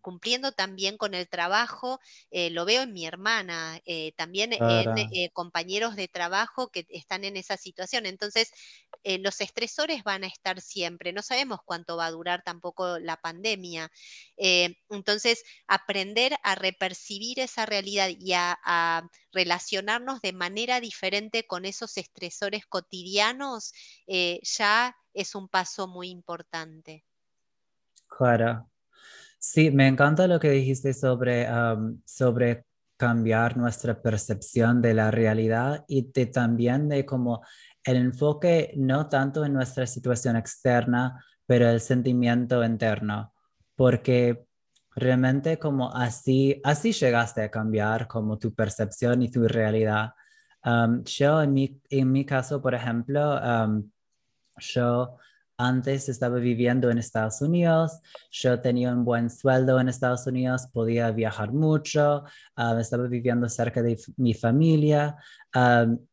[0.01, 1.99] cumpliendo también con el trabajo.
[2.31, 3.81] lo veo en mi hermana,
[4.15, 8.05] también en compañeros de trabajo que están en esa situación.
[8.05, 8.51] Entonces,
[9.03, 11.13] eh, los estresores van a estar siempre.
[11.13, 13.91] No sabemos cuánto va a durar tampoco la pandemia.
[14.35, 21.97] Eh, entonces, aprender a repercibir esa realidad y a, relacionarnos de manera diferente con esos
[21.97, 23.73] estresores cotidianos
[24.07, 27.05] eh, ya es un paso muy importante.
[28.07, 28.71] Claro.
[29.37, 31.47] Sí, me encanta lo que dijiste sobre,
[32.05, 32.65] sobre
[32.97, 37.43] cambiar nuestra percepción de la realidad y también de cómo
[37.83, 43.33] el enfoque no tanto en nuestra situación externa, pero el sentimiento interno,
[43.75, 44.47] porque
[44.95, 50.11] realmente como así, así llegaste a cambiar como tu percepción y tu realidad.
[50.63, 53.89] Um, yo en mi, en mi caso, por ejemplo, um,
[54.57, 55.17] yo
[55.57, 61.11] antes estaba viviendo en Estados Unidos, yo tenía un buen sueldo en Estados Unidos, podía
[61.11, 62.23] viajar mucho,
[62.57, 65.15] um, estaba viviendo cerca de mi familia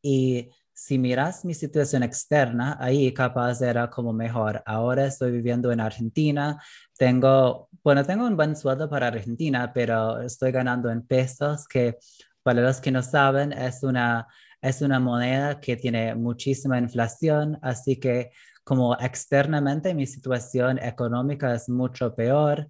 [0.00, 0.48] y
[0.84, 4.64] si miras mi situación externa, ahí capaz era como mejor.
[4.66, 6.60] Ahora estoy viviendo en Argentina,
[6.98, 11.98] tengo, bueno, tengo un buen sueldo para Argentina, pero estoy ganando en pesos, que
[12.42, 14.26] para los que no saben es una,
[14.60, 18.32] es una moneda que tiene muchísima inflación, así que
[18.64, 22.68] como externamente mi situación económica es mucho peor.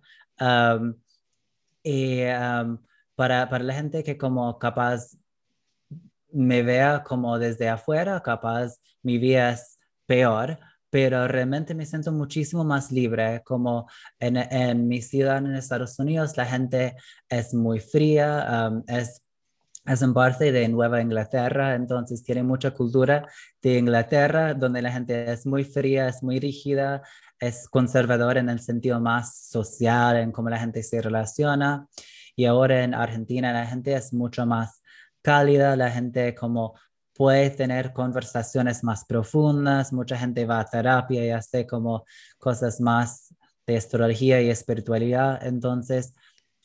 [1.83, 2.25] y
[3.15, 5.17] para, para la gente que como capaz
[6.33, 10.59] me vea como desde afuera, capaz mi vida es peor,
[10.91, 16.37] pero realmente me siento muchísimo más libre, como en, en mi ciudad en Estados Unidos
[16.37, 16.97] la gente
[17.29, 19.23] es muy fría, es
[19.85, 23.29] es en parte de Nueva Inglaterra, entonces tiene mucha cultura
[23.61, 27.03] de Inglaterra, donde la gente es muy fría, es muy rígida,
[27.41, 31.89] es conservadora en el sentido más social, en cómo la gente se relaciona.
[32.37, 34.82] Y ahora en Argentina la gente es mucho más
[35.23, 36.75] cálida, la gente como
[37.15, 42.05] puede tener conversaciones más profundas, mucha gente va a terapia y hace como
[42.39, 43.35] cosas más
[43.67, 45.45] de astrología y espiritualidad.
[45.47, 46.15] Entonces,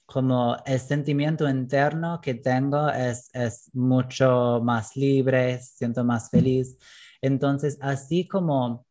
[0.05, 6.77] como el sentimiento interno que tengo es, es mucho más libre, siento más feliz.
[7.21, 8.85] Entonces, así como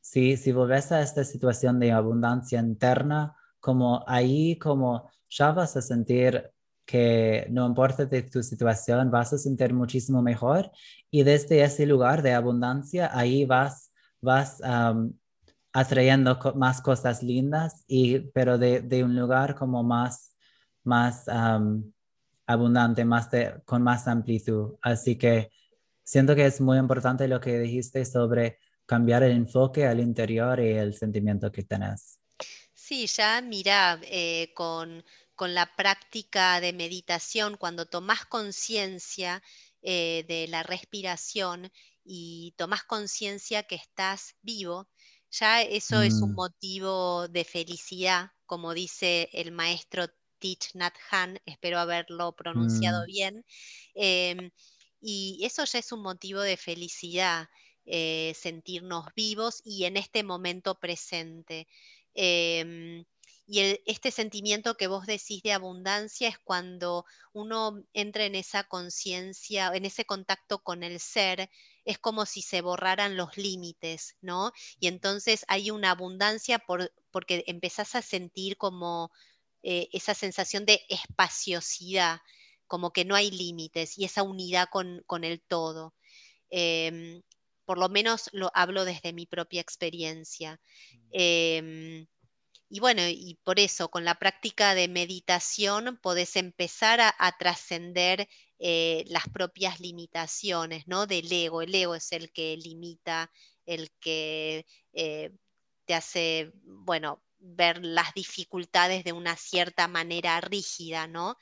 [0.00, 5.82] si, si volves a esta situación de abundancia interna, como ahí como ya vas a
[5.82, 6.50] sentir
[6.84, 10.70] que no importa de tu situación, vas a sentir muchísimo mejor
[11.10, 14.60] y desde ese lugar de abundancia, ahí vas, vas
[15.72, 20.34] atrayendo más cosas lindas, y, pero de, de un lugar como más
[20.84, 21.24] más
[22.46, 23.28] abundante, más
[23.64, 24.76] con más amplitud.
[24.82, 25.50] Así que
[26.04, 30.72] siento que es muy importante lo que dijiste sobre cambiar el enfoque al interior y
[30.72, 32.20] el sentimiento que tenés.
[32.74, 35.02] Sí, ya mira, eh, con,
[35.38, 39.42] la práctica de meditación, cuando tomás conciencia
[39.82, 41.70] eh, de la respiración
[42.04, 44.88] y tomás conciencia que estás vivo,
[45.30, 46.34] ya eso es un mm.
[46.36, 50.06] motivo de felicidad, como dice el maestro
[50.38, 53.06] Teach Nat Han, espero haberlo pronunciado mm.
[53.06, 53.44] bien.
[53.94, 54.50] Em,
[55.00, 57.48] y eso ya es un motivo de felicidad,
[57.84, 61.66] eh, sentirnos vivos y en este momento presente.
[62.14, 63.04] Em,
[63.46, 69.70] y este sentimiento que vos decís de abundancia es cuando uno entra en esa conciencia,
[69.74, 71.50] en ese contacto con el ser,
[71.84, 74.52] es como si se borraran los límites, ¿no?
[74.80, 76.62] Y entonces hay una abundancia
[77.10, 79.10] porque empezás a sentir como
[79.62, 82.20] eh, esa sensación de espaciosidad,
[82.66, 85.94] como que no hay límites y esa unidad con, el todo.
[86.48, 87.20] Em,
[87.66, 90.60] por lo menos lo hablo desde mi propia experiencia.
[91.12, 92.06] Mm.
[92.74, 99.04] Y bueno, y por eso con la práctica de meditación podés empezar a, trascender eh,
[99.06, 101.06] las propias limitaciones ¿no?
[101.06, 101.62] del ego.
[101.62, 103.30] El ego es el que limita,
[103.64, 105.30] el que eh,
[105.84, 111.36] te hace, bueno, ver las dificultades de una cierta manera rígida, ¿no?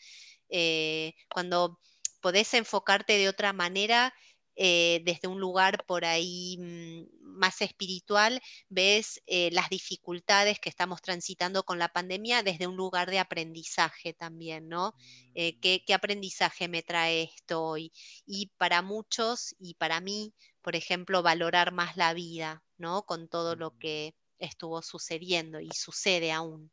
[0.51, 1.81] Eh, cuando
[2.21, 4.13] podés enfocarte de otra manera,
[4.57, 11.01] eh, desde un lugar por ahí mm, más espiritual, ves eh, las dificultades que estamos
[11.03, 14.95] transitando con la pandemia desde un lugar de aprendizaje también, ¿no?
[15.35, 15.61] Mm.
[15.61, 17.93] ¿qué, aprendizaje me trae esto hoy?
[18.27, 23.03] Y para muchos y para mí, por ejemplo, valorar más la vida, ¿no?
[23.03, 23.79] Con todo lo mm.
[23.79, 26.71] que estuvo sucediendo y sucede aún.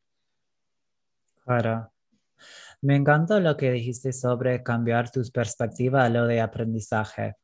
[1.44, 1.92] Claro.
[2.82, 7.36] Me encanta lo que dijiste sobre cambiar tu perspectiva a lo de aprendizaje.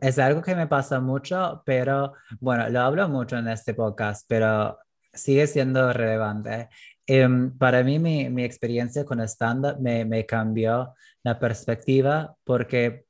[0.00, 4.78] Es algo que me pasa mucho, pero bueno, lo hablo mucho en este podcast, pero
[5.12, 6.68] sigue siendo relevante.
[7.06, 13.06] Em, para mí, mi, mi, experiencia con stand-up me, me, cambió la perspectiva porque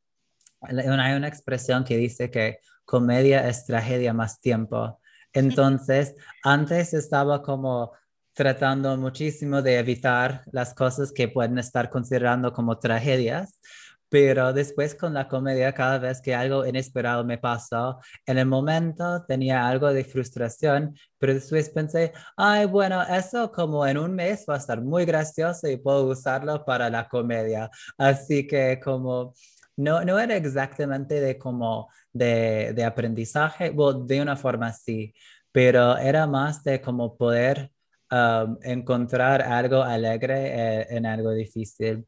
[0.60, 5.00] hay una expresión que dice que comedia es tragedia más tiempo.
[5.32, 7.92] Entonces, antes estaba como
[8.36, 13.60] tratando muchísimo de evitar las cosas que pueden estar considerando como tragedias,
[14.08, 19.24] pero después con la comedia, cada vez que algo inesperado me pasó, en el momento
[19.26, 24.54] tenía algo de frustración, pero después pensé, ay, bueno, eso como en un mes va
[24.54, 27.70] a estar muy gracioso y puedo usarlo para la comedia.
[27.98, 29.34] Así que como
[29.76, 33.72] no, no era exactamente de como de, de aprendizaje,
[34.06, 35.14] de una forma sí,
[35.52, 37.70] pero era más de como poder
[38.10, 42.06] um, encontrar algo alegre eh, en algo difícil.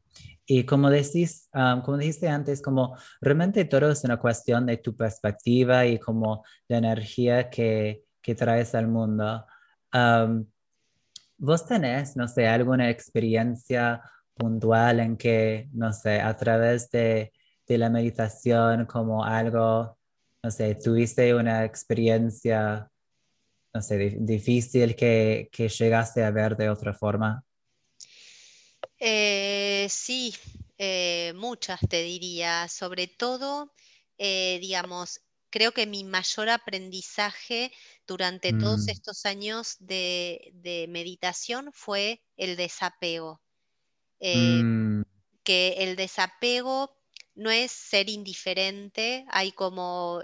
[0.49, 4.95] Y como, decís, um, como dijiste antes, como realmente todo es una cuestión de tu
[4.95, 9.45] perspectiva y como la energía que, que traes al mundo.
[9.93, 10.45] Um,
[11.37, 14.01] ¿Vos tenés, no sé, alguna experiencia
[14.33, 17.31] puntual en que, no sé, a través de
[17.69, 19.97] de la meditación como algo,
[20.43, 22.89] no sé, tuviste una experiencia,
[23.73, 27.43] no sé, difícil que, que, llegaste a ver de otra forma?
[28.99, 30.35] Eh, sí,
[30.77, 33.73] eh, muchas te diría, sobre todo,
[34.17, 37.71] eh, digamos, creo que mi mayor aprendizaje
[38.05, 38.89] durante todos mm.
[38.89, 43.41] estos años de, meditación fue el desapego.
[44.21, 45.03] Mm.
[45.43, 46.95] Que el desapego
[47.35, 50.21] no es ser indiferente, hay como,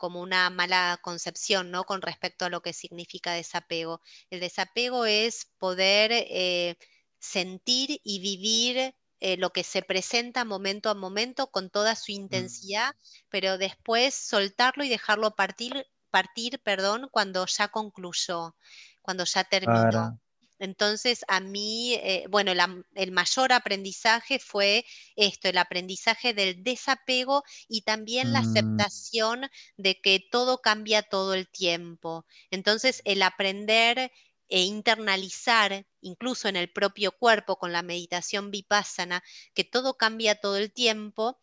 [0.00, 1.84] como una mala concepción, ¿no?
[1.84, 4.00] Con respecto a lo que significa desapego.
[4.30, 6.78] El desapego es poder eh,
[7.20, 12.14] sentir y vivir eh, lo que se presenta momento a momento con toda su mm.
[12.14, 12.94] intensidad,
[13.28, 18.56] pero después soltarlo y dejarlo partir, partir, perdón, cuando ya concluyó,
[19.02, 20.18] cuando ya terminó.
[20.58, 22.52] Entonces, a mí, eh, bueno,
[22.94, 24.84] el mayor aprendizaje fue
[25.16, 28.50] esto, el aprendizaje del desapego y también la mm.
[28.50, 32.26] aceptación de que todo cambia todo el tiempo.
[32.50, 34.12] Entonces, el aprender
[34.50, 39.22] e internalizar, incluso en el propio cuerpo, con la meditación vipassana,
[39.54, 41.38] que todo cambia todo el tiempo,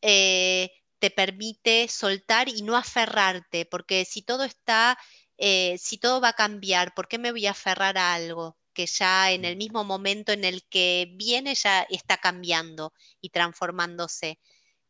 [0.00, 4.98] eh, te permite soltar y no aferrarte, porque si todo está,
[5.36, 8.56] eh, si todo va a cambiar, ¿por qué me voy a aferrar a algo?
[8.72, 14.38] que ya en el mismo momento en el que viene ya está cambiando y transformándose.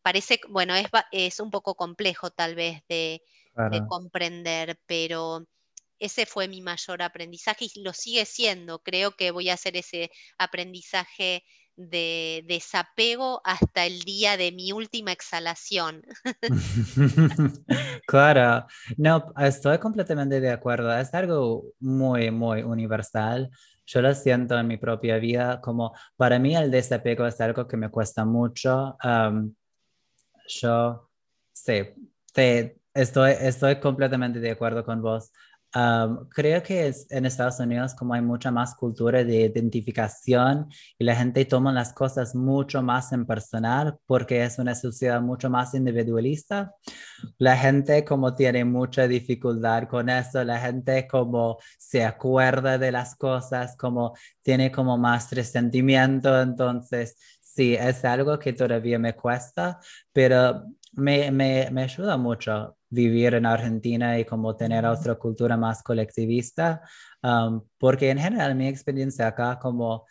[0.02, 3.22] Parece, bueno, es, es un poco complejo tal vez de,
[3.88, 5.46] comprender, pero
[5.98, 8.80] ese fue mi mayor aprendizaje y lo sigue siendo.
[8.80, 11.44] Creo que voy a hacer ese aprendizaje
[11.76, 16.02] de desapego hasta el día de mi última exhalación.
[18.06, 18.66] claro,
[18.96, 20.96] no, estoy completamente de acuerdo.
[20.96, 23.50] Es algo muy, muy universal.
[23.86, 27.76] Yo lo siento en mi propia vida como para mí el desapego es algo que
[27.76, 28.96] me cuesta mucho.
[30.46, 31.10] yo,
[31.52, 31.82] sí,
[32.32, 35.32] te, estoy, estoy completamente de acuerdo con vos
[36.30, 40.68] creo que es, en Estados Unidos como hay mucha más cultura de identificación
[40.98, 45.48] y la gente toma las cosas mucho más en personal porque es una sociedad mucho
[45.48, 46.74] más individualista.
[47.38, 53.14] La gente como tiene mucha dificultad con eso, la gente como se acuerda de las
[53.16, 59.78] cosas, como tiene como más resentimiento, entonces sí, es algo que todavía me cuesta,
[60.12, 65.82] pero me, me, me ayuda mucho vivir en Argentina y como tener otra cultura más
[65.82, 66.82] colectivista,
[67.22, 70.04] um, porque en general mi experiencia acá como,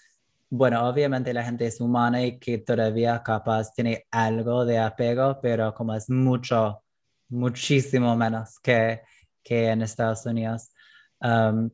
[0.49, 5.75] bueno, obviamente la gente es humana y que todavía capaz tiene algo de apego, pero
[5.75, 6.83] como es mucho,
[7.29, 9.01] muchísimo menos que,
[9.43, 10.71] que en Estados Unidos.
[11.19, 11.69] Um,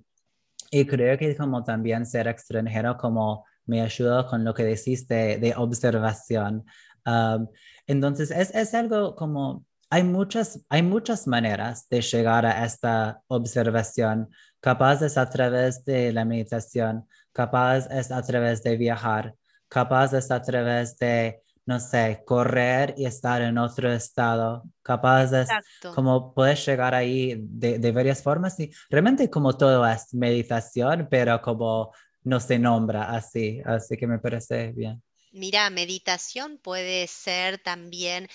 [0.69, 5.53] y creo que como también ser extranjero como me ayuda con lo que decís de,
[5.55, 6.65] observación.
[7.05, 7.47] Um,
[7.85, 14.29] entonces es, es algo como hay muchas, hay muchas maneras de llegar a esta observación.
[14.59, 19.35] Capaz es a través de la meditación, capaz es a través de viajar,
[19.69, 24.63] capaz es a través de, no sé, correr y estar en otro estado.
[24.81, 25.49] Capaz es
[25.95, 31.41] como puedes llegar ahí de, de varias formas y realmente como todo es meditación, pero
[31.41, 35.01] como no se nombra así, así que me parece bien.
[35.31, 38.27] Mira, meditación puede ser también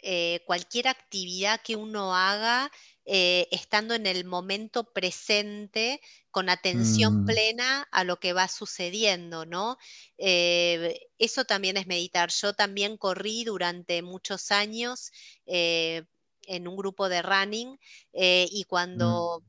[0.00, 2.70] eh, cualquier actividad que uno haga
[3.04, 7.26] eh, estando en el momento presente, con atención mm.
[7.26, 9.76] plena a lo que va sucediendo, ¿no?
[10.18, 12.30] Eh, eso también es meditar.
[12.30, 15.10] Yo también corrí durante muchos años
[15.46, 17.78] en un grupo de running
[18.12, 19.40] y cuando...
[19.40, 19.48] Mm.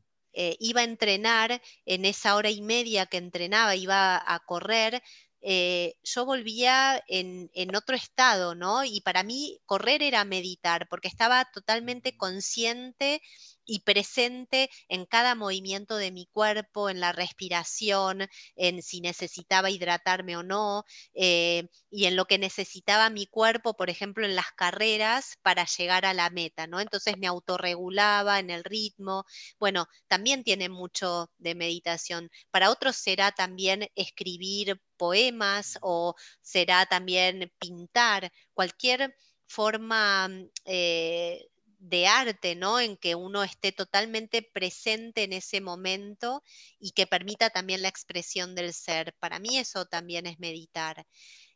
[0.59, 5.01] iba a entrenar, en esa hora y media que entrenaba, iba a correr,
[5.41, 8.83] eh, yo volvía en, otro estado, ¿no?
[8.83, 13.21] Y para mí correr era meditar, porque estaba totalmente consciente
[13.69, 20.35] y presente en cada movimiento de mi cuerpo, en la respiración, en si necesitaba hidratarme
[20.37, 25.37] o no, eh, y en lo que necesitaba mi cuerpo, por ejemplo, en las carreras
[25.43, 26.79] para llegar a la meta, ¿no?
[26.79, 29.25] Entonces me autorregulaba en el ritmo.
[29.59, 32.29] Bueno, también tiene mucho de meditación.
[32.51, 39.15] Para otros será también escribir poemas o será también pintar, cualquier
[39.47, 40.29] forma
[40.65, 41.48] eh,
[41.79, 42.79] de arte, ¿no?
[42.79, 46.43] En que uno esté totalmente presente en ese momento
[46.77, 49.15] y que permita también la expresión del ser.
[49.19, 51.05] Para mí eso también es meditar.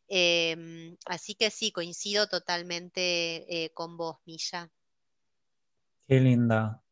[0.08, 4.70] Em, así que sí, coincido totalmente eh, con vos, Milla.
[6.06, 6.82] Qué linda.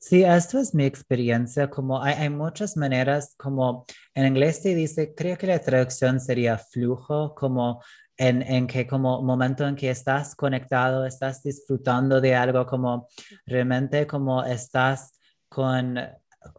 [0.00, 5.14] Sí, esto es mi experiencia, como hay, hay, muchas maneras, como en inglés se dice,
[5.14, 7.82] creo que la traducción sería flujo, como
[8.20, 13.08] en, que como momento en que estás conectado, estás disfrutando de algo, como
[13.46, 15.18] realmente como estás
[15.48, 15.98] con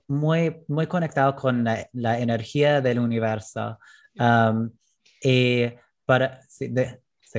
[0.07, 3.77] muy, muy conectado con la, energía del universo.
[4.15, 4.71] Um,
[5.21, 5.67] y
[6.03, 6.41] para,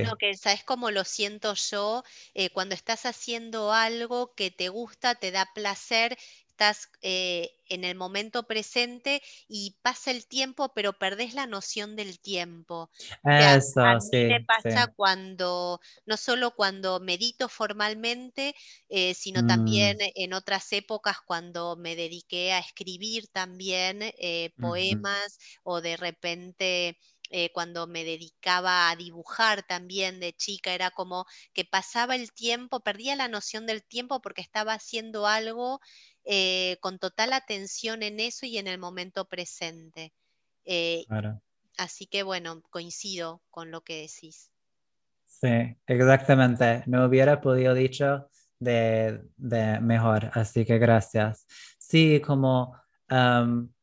[0.01, 2.03] no, que sabes cómo lo siento yo,
[2.33, 6.17] eh, cuando estás haciendo algo que te gusta, te da placer,
[6.53, 12.19] estás eh, en el momento presente y pasa el tiempo, pero perdés la noción del
[12.19, 12.91] tiempo.
[13.23, 14.93] Eso, a mí sí, me pasa sí.
[14.95, 18.55] cuando, no solo cuando medito formalmente,
[18.89, 25.37] eh, sino Mm, también en otras épocas cuando me dediqué a escribir también eh, poemas
[25.63, 26.97] o de repente...
[27.35, 32.81] eh, cuando me dedicaba a dibujar también de chica, era como que pasaba el tiempo,
[32.81, 35.79] perdía la noción del tiempo porque estaba haciendo algo
[36.25, 40.13] eh, con total atención en eso y en el momento presente.
[40.65, 41.41] Eh, claro.
[41.77, 44.51] así que bueno, coincido con lo que decís.
[45.25, 46.83] Sí, exactamente.
[46.87, 51.45] No hubiera podido dicho de, de mejor, así que gracias.
[51.77, 52.75] Sí, como
[53.07, 53.73] am,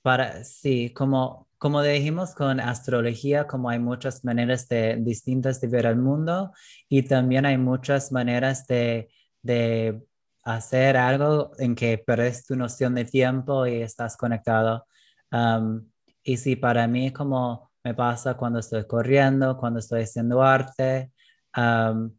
[0.00, 5.86] para, sí, como, como dijimos con astrología, como hay muchas maneras de, distintas de ver
[5.86, 6.52] el mundo
[6.88, 9.10] y también hay muchas maneras de,
[9.42, 10.02] de
[10.42, 14.86] hacer algo en que perdes tu noción de tiempo y estás conectado.
[15.30, 15.90] Am,
[16.22, 21.10] y sí, para mí como me pasa cuando estoy corriendo, cuando estoy haciendo arte,
[21.52, 22.12] am,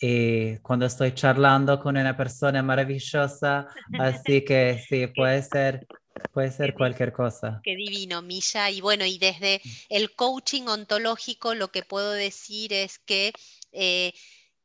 [0.00, 5.86] y cuando estoy charlando con una persona maravillosa, así que sí, puede ser,
[6.32, 7.60] puede ser cualquier cosa.
[7.62, 8.70] qué divino, Milla.
[8.70, 13.32] Y bueno, y desde el coaching ontológico lo que puedo decir es que
[13.72, 14.12] eh,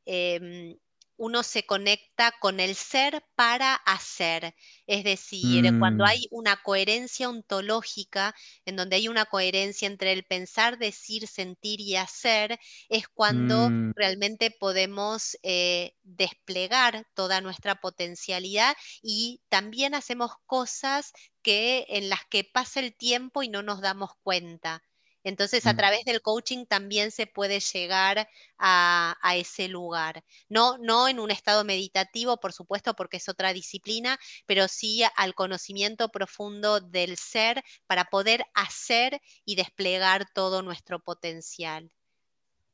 [0.04, 0.76] em,
[1.20, 4.54] uno se conecta con el ser para hacer.
[4.86, 10.24] Es decir, cuando Mm, hay una coherencia ontológica, en donde hay una coherencia entre el
[10.24, 12.58] pensar, decir, sentir y hacer,
[12.88, 21.12] es cuando mm, realmente podemos eh, desplegar toda nuestra potencialidad y también hacemos cosas
[21.42, 24.82] que en las que pasa el tiempo y no nos damos cuenta.
[25.22, 30.24] Entonces, a través del coaching también se puede llegar a, a ese lugar.
[30.48, 35.34] No, no en un estado meditativo, por supuesto, porque es otra disciplina, pero sí al
[35.34, 41.90] conocimiento profundo del ser para poder hacer y desplegar todo nuestro potencial.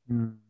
[0.07, 0.47] mm.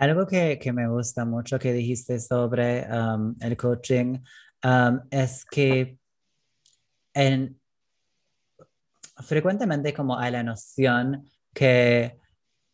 [0.00, 4.18] Algo que, que me gusta mucho que dijiste sobre um, el coaching
[4.64, 5.98] um, es que
[7.12, 7.59] en,
[9.22, 12.18] frecuentemente como hay la noción que,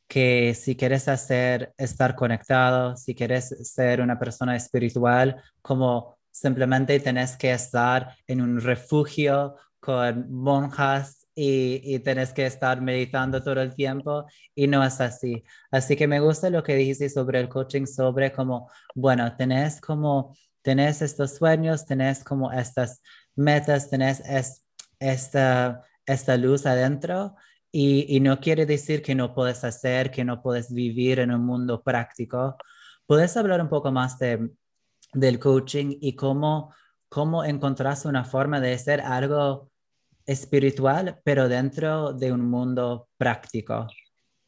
[0.08, 7.36] que si quieres hacer, estar conectado, si quieres ser una persona espiritual, como simplemente tenés
[7.36, 13.74] que estar en un refugio con monjas y, y tenés que estar meditando todo el
[13.74, 15.44] tiempo y no es así.
[15.70, 20.34] Así que me gusta lo que dijiste sobre el coaching, sobre como, bueno, tenés como,
[20.62, 23.02] tenés estos sueños, tenés como estas
[23.34, 24.64] metas, tenés es,
[24.98, 27.34] esta esta luz adentro
[27.70, 31.44] y, y, no quiere decir que no puedes hacer, que no puedes vivir en un
[31.44, 32.56] mundo práctico.
[33.06, 34.50] ¿Puedes hablar un poco más de,
[35.12, 36.74] del coaching y cómo,
[37.08, 39.70] cómo encontraste una forma de hacer algo
[40.24, 43.86] espiritual, pero dentro de un mundo práctico?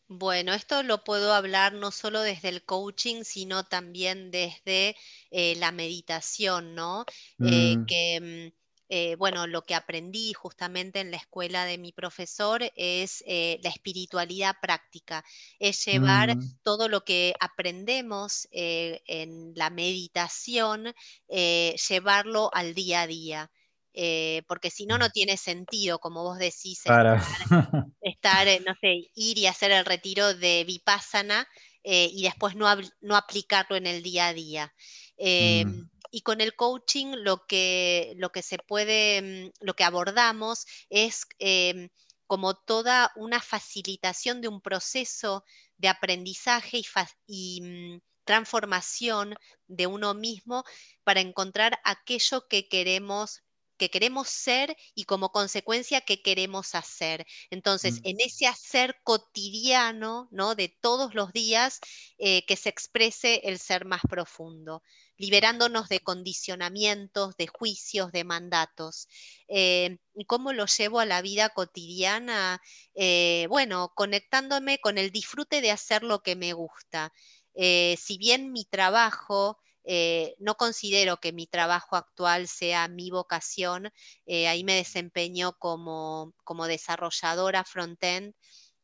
[0.09, 4.97] Bueno, esto lo puedo hablar no solo desde el coaching, sino también desde
[5.31, 7.05] eh, la meditación, ¿no?
[7.41, 11.93] Eh, Mm, que, mm, eh, bueno, lo que aprendí justamente en la escuela de mi
[11.93, 15.25] profesor es eh, la espiritualidad práctica,
[15.59, 20.93] es llevar mm, todo lo que aprendemos eh, en la meditación,
[21.29, 23.51] llevarlo al día a día.
[23.95, 26.83] eh, porque si no, no tiene sentido, como vos decís,
[28.01, 31.47] estar, eh, no sé, ir y hacer el retiro de Vipassana
[31.83, 32.69] eh, y después no,
[33.01, 34.75] no, aplicarlo en el día a día.
[35.17, 39.85] Eh, Mm, y con el coaching lo que, lo que se puede, mm, lo que
[39.85, 41.91] abordamos es eh,
[42.27, 45.45] como toda una facilitación de un proceso
[45.77, 46.85] de aprendizaje y,
[47.27, 49.35] y mm, transformación
[49.67, 50.65] de uno mismo
[51.05, 53.43] para encontrar aquello que queremos
[53.79, 57.27] que queremos ser y como consecuencia que queremos hacer.
[57.51, 60.55] Entonces, mm, en ese hacer cotidiano, ¿no?
[60.55, 61.81] De todos los días,
[62.19, 64.83] eh, que se exprese el ser más profundo,
[65.17, 69.09] liberándonos de condicionamientos, de juicios, de mandatos.
[69.49, 72.61] Eh, ¿Y cómo lo llevo a la vida cotidiana?
[72.95, 77.13] Eh, bueno, conectándome con el disfrute de hacer lo que me gusta.
[77.55, 79.59] Si bien mi trabajo
[79.91, 83.91] eh, no considero que mi trabajo actual sea mi vocación.
[84.27, 88.35] Eh, ahí me desempeño como, como desarrolladora front-end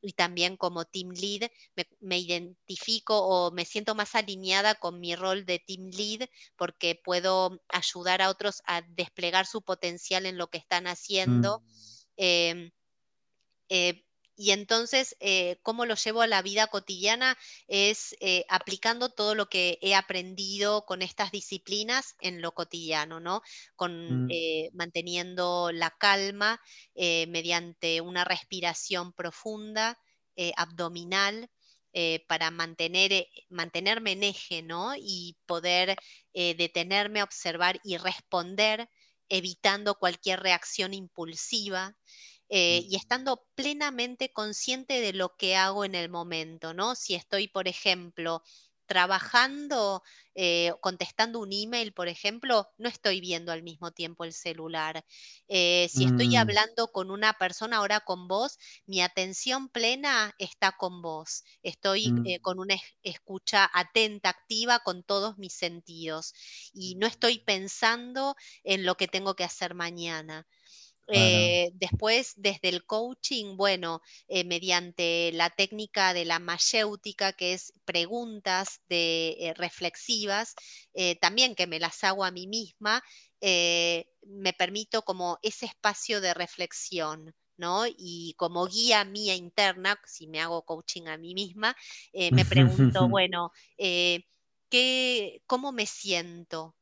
[0.00, 1.50] y también como team lead.
[1.76, 6.26] Me, me, identifico o me siento más alineada con mi rol de team lead
[6.56, 11.62] porque puedo ayudar a otros a desplegar su potencial en lo que están mm, haciendo.
[12.16, 12.70] Eh,
[13.68, 14.04] eh,
[14.36, 17.36] y entonces, eh, ¿cómo lo llevo a la vida cotidiana?
[17.68, 23.42] Es eh, aplicando todo lo que he aprendido con estas disciplinas en lo cotidiano, ¿no?
[23.76, 24.28] Con, Mm.
[24.28, 26.60] eh, manteniendo la calma
[26.94, 29.98] mediante una respiración profunda,
[30.56, 31.48] abdominal,
[32.26, 34.94] para mantener, mantenerme en eje, ¿no?
[34.96, 35.96] Y poder
[36.32, 38.88] detenerme, observar y responder
[39.28, 41.96] evitando cualquier reacción impulsiva.
[42.56, 46.94] Eh, y estando plenamente consciente de lo que hago en el momento, ¿no?
[46.94, 48.42] Si estoy, por ejemplo,
[48.86, 50.02] trabajando,
[50.34, 55.04] eh, contestando un email, por ejemplo, no estoy viendo al mismo tiempo el celular.
[55.48, 56.34] Eh, si estoy Mm.
[56.36, 61.44] hablando con una persona ahora con vos, mi atención plena está con vos.
[61.62, 62.36] Estoy Mm.
[62.42, 66.32] con una escucha atenta, activa, con todos mis sentidos.
[66.72, 70.46] Y no estoy pensando en lo que tengo que hacer mañana.
[71.10, 71.58] Claro.
[71.62, 77.72] Eh, después, desde el coaching, bueno, eh, mediante la técnica de la mayéutica, que es
[77.84, 80.54] preguntas de, eh, reflexivas,
[81.20, 83.02] también que me las hago a mí misma,
[83.40, 87.34] me permito como ese espacio de reflexión.
[87.56, 87.84] ¿no?
[87.86, 91.76] Y como guía mía interna, si me hago coaching a mí misma,
[92.12, 93.50] me pregunto, bueno,
[94.70, 96.76] ¿qué, ¿cómo me siento?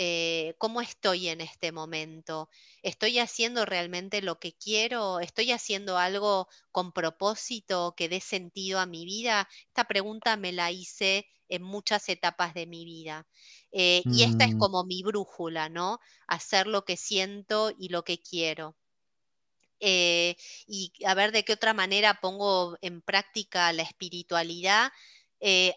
[0.00, 2.48] Eh, cómo estoy en este momento.
[2.82, 5.18] ¿Estoy haciendo realmente lo que quiero?
[5.20, 9.48] ¿Estoy haciendo algo con propósito que dé sentido a mi vida?
[9.66, 13.26] Esta pregunta me la hice en muchas etapas de mi vida.
[13.72, 14.54] Eh, y esta es Mm.
[14.54, 15.98] como mi brújula, ¿no?
[16.28, 18.76] Hacer lo que siento y lo que quiero.
[19.80, 20.36] Eh,
[20.66, 24.90] y a ver de qué otra manera pongo en práctica la espiritualidad,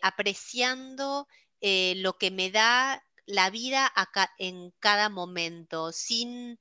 [0.02, 1.28] apreciando
[1.62, 6.60] lo que me da la vida acá, en cada momento, sin,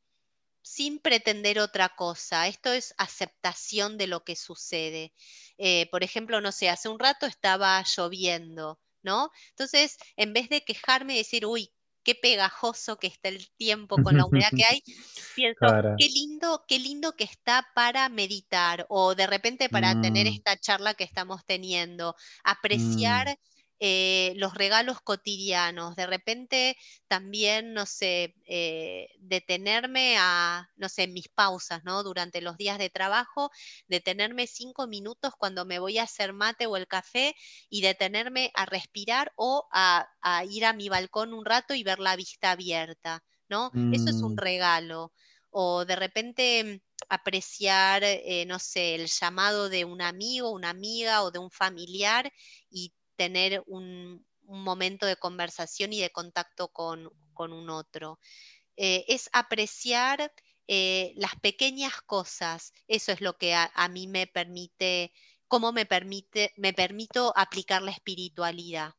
[0.62, 2.49] sin pretender otra cosa.
[2.49, 5.14] Esto es aceptación de lo que sucede.
[5.59, 9.31] Eh, por ejemplo, no sé, hace un rato estaba lloviendo, ¿no?
[9.51, 11.73] Entonces, en vez de quejarme y decir, uy,
[12.05, 14.83] qué pegajoso que está el tiempo con la humedad que hay,
[15.35, 20.41] pienso, qué lindo, qué lindo que está para meditar o de repente para tener Mm.
[20.41, 22.14] esta charla que estamos teniendo,
[22.73, 23.31] Mm.
[23.81, 26.76] Eh, los regalos cotidianos, de repente
[27.09, 32.03] también, no sé, eh, detenerme a, no sé, mis pausas, ¿no?
[32.03, 33.51] Durante los días de trabajo,
[33.89, 37.35] detenerme cinco minutos cuando me voy a hacer mate o el café
[37.68, 41.99] y detenerme a respirar o a, a ir a mi balcón un rato y ver
[41.99, 43.72] la vista abierta, ¿no?
[43.91, 44.37] Eso es un Mm.
[44.37, 45.12] regalo.
[45.51, 51.31] O de repente apreciar, eh, no sé, el llamado de un amigo, una amiga o
[51.31, 52.31] de un familiar
[52.70, 58.18] y tener un, un momento de conversación y de contacto con, con un otro.
[58.79, 60.33] Eh, es apreciar
[60.68, 62.73] eh, las pequeñas cosas.
[62.89, 65.12] Eso es lo que a, a mí me permite,
[65.49, 68.95] cómo me permite, me permito aplicar la espiritualidad.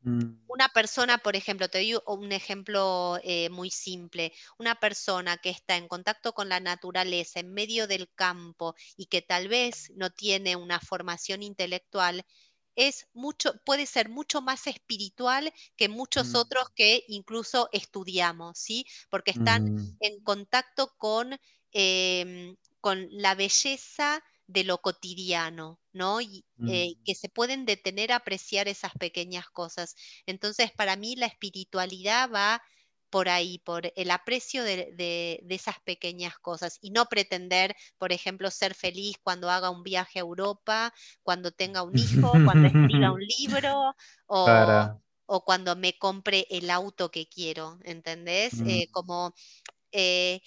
[0.00, 0.44] Mm.
[0.48, 5.76] Una persona, por ejemplo, te doy un ejemplo eh, muy simple, una persona que está
[5.76, 10.56] en contacto con la naturaleza en medio del campo y que tal vez no tiene
[10.56, 12.24] una formación intelectual,
[12.76, 16.36] es mucho, puede ser mucho más espiritual que muchos Mm.
[16.36, 18.84] otros que incluso estudiamos, ¿sí?
[19.10, 19.96] Porque están Ujú.
[20.00, 21.36] en contacto con,
[21.72, 26.20] em, con la belleza de lo cotidiano, ¿no?
[26.20, 27.02] Y eh, Mm.
[27.04, 29.94] que se pueden detener a apreciar esas pequeñas cosas.
[30.26, 32.62] Entonces, para mí la espiritualidad va
[33.12, 38.12] por ahí, por el aprecio de, de- de esas pequeñas cosas y no pretender, por
[38.12, 43.12] ejemplo, ser feliz cuando haga un viaje a Europa, cuando tenga un hijo, cuando escriba
[43.12, 43.94] un libro
[44.26, 44.90] o,
[45.26, 48.60] o cuando me compre el auto que quiero, ¿entendés?
[48.60, 48.66] Mm.
[48.66, 49.34] Eh, como
[49.92, 50.40] eh,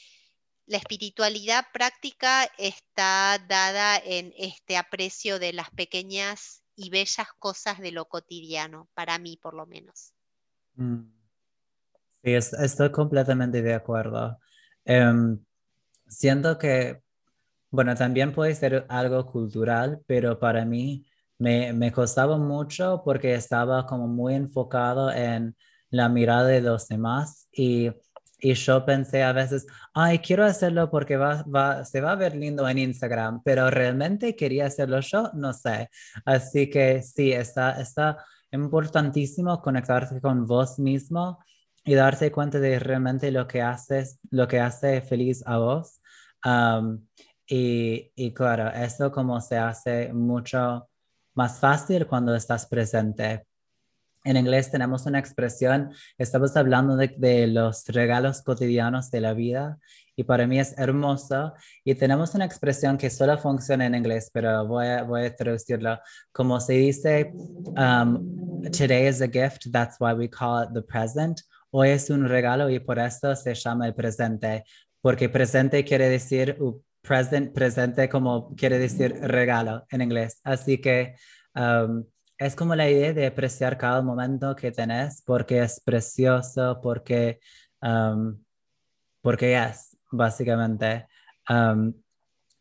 [0.68, 7.92] la espiritualidad práctica está dada en este aprecio de las pequeñas y bellas cosas de
[7.92, 10.14] lo cotidiano, para mí por lo menos.
[10.78, 11.15] Mm.
[12.26, 14.40] Sí, es- estoy completamente de acuerdo.
[14.86, 15.40] Em,
[16.08, 17.02] siento que,
[17.72, 21.06] bueno, también puede ser algo cultural, pero para mí
[21.40, 25.56] me, me costaba mucho porque estaba como muy enfocado en
[25.92, 27.92] la mirada de los demás y,
[28.40, 32.36] y yo pensé a veces, ay, quiero hacerlo porque va, va, se va a ver
[32.36, 35.90] lindo en Instagram, pero realmente quería hacerlo yo, no sé.
[36.26, 38.18] Así que sí, está, está
[38.52, 41.40] importantísimo conectarte con vos mismo
[41.86, 46.02] y darte cuenta de realmente lo que haces, lo que hace feliz a vos.
[46.44, 47.06] Um,
[47.48, 50.90] y, y claro, eso como se hace mucho
[51.36, 53.46] más fácil cuando estás presente.
[54.24, 59.78] en inglés tenemos una expresión, estamos hablando de, los regalos cotidianos de la vida
[60.16, 61.54] y para mí es hermoso.
[61.84, 66.00] Y tenemos una expresión que solo funciona en inglés, pero voy a, voy a traducirlo.
[66.32, 67.32] Como se dice,
[67.78, 71.42] um, today is a gift, that's why we call it the present.
[71.78, 74.64] Hoy es un regalo y por eso se llama el presente,
[75.02, 76.58] porque presente quiere decir
[77.02, 80.40] present, presente como quiere decir regalo en inglés.
[80.46, 81.16] Así que
[81.54, 82.06] um,
[82.38, 87.42] es como la idea de apreciar cada momento que tenés porque es precioso, porque,
[87.82, 88.42] um,
[89.20, 91.08] porque es, básicamente.
[91.50, 91.94] Um,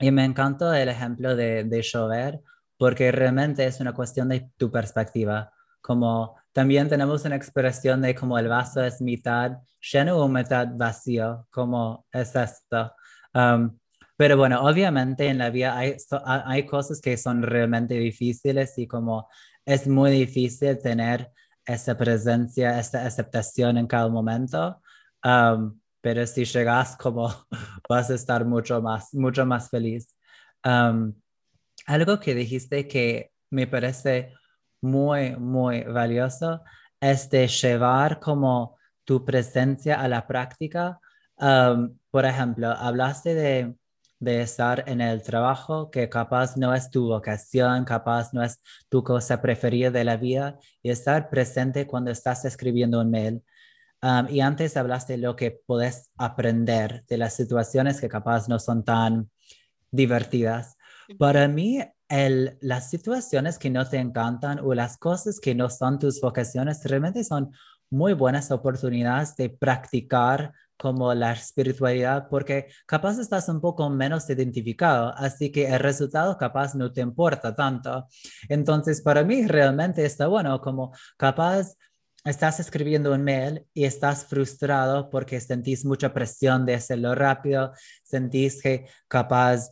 [0.01, 2.41] y me encantó el ejemplo de, de llover
[2.77, 5.53] porque realmente es una cuestión de tu perspectiva.
[5.81, 9.59] Como también tenemos una expresión de como el vaso es mitad
[9.93, 12.93] lleno o mitad vacío, como es esto.
[13.35, 13.77] Um,
[14.17, 19.29] pero bueno, obviamente en la vida hay, hay cosas que son realmente difíciles y como
[19.65, 21.33] es muy difícil tener
[21.67, 24.81] esa presencia, esa aceptación en cada momento,
[25.25, 27.35] um, pero si llegas como
[27.89, 30.15] vas a estar mucho más, mucho más feliz.
[30.65, 31.15] Um,
[31.87, 34.33] algo que dijiste que me parece
[34.85, 36.63] muy, muy valioso
[37.01, 41.01] es de llevar como tu presencia a la práctica.
[41.37, 43.75] Um, por ejemplo, hablaste de
[44.25, 49.05] de estar en el trabajo que capaz no es tu vocación, capaz no es tu
[49.05, 53.43] cosa preferida de la vida y estar presente cuando estás escribiendo un mail.
[54.03, 58.59] Um, y antes hablaste de lo que puedes aprender de las situaciones que capaz no
[58.59, 59.31] son tan
[59.91, 60.77] divertidas.
[61.19, 65.99] Para mí, el, las situaciones que no te encantan o las cosas que no son
[65.99, 67.53] tus vocaciones realmente son
[67.91, 75.15] muy buenas oportunidades de practicar como la espiritualidad, porque capaz estás un poco menos identificado,
[75.17, 78.09] así que el resultado capaz no te importa tanto.
[78.49, 81.77] Entonces, para mí realmente está bueno, como capaz
[82.25, 87.73] estás escribiendo un mail y estás frustrado porque sentís mucha presión de hacerlo rápido,
[88.03, 89.71] sentís que capaz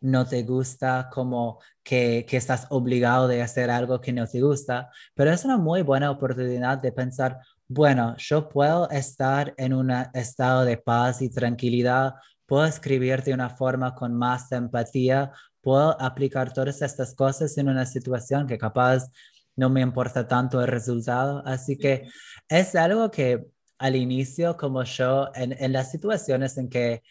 [0.00, 4.90] no te gusta, como que, que, estás obligado de hacer algo que no te gusta,
[5.14, 10.64] pero es una muy buena oportunidad de pensar, bueno, yo puedo estar en un estado
[10.64, 12.14] de paz y tranquilidad,
[12.46, 17.84] puedo escribir de una forma con más empatía, puedo aplicar todas estas cosas en una
[17.84, 19.10] situación que capaz
[19.54, 21.42] no me importa tanto el resultado.
[21.44, 22.08] Así que
[22.48, 23.48] es algo que
[23.78, 27.02] al inicio, como yo, en, las situaciones en que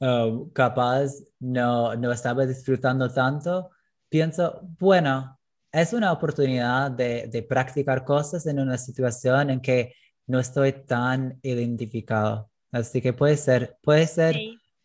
[0.00, 3.70] um, capaz no, no estaba disfrutando tanto,
[4.08, 5.38] pienso, bueno,
[5.72, 9.94] es una oportunidad de, de practicar cosas en una situación en que
[10.26, 12.50] no estoy tan identificado.
[12.70, 14.36] Así que puede ser, puede ser,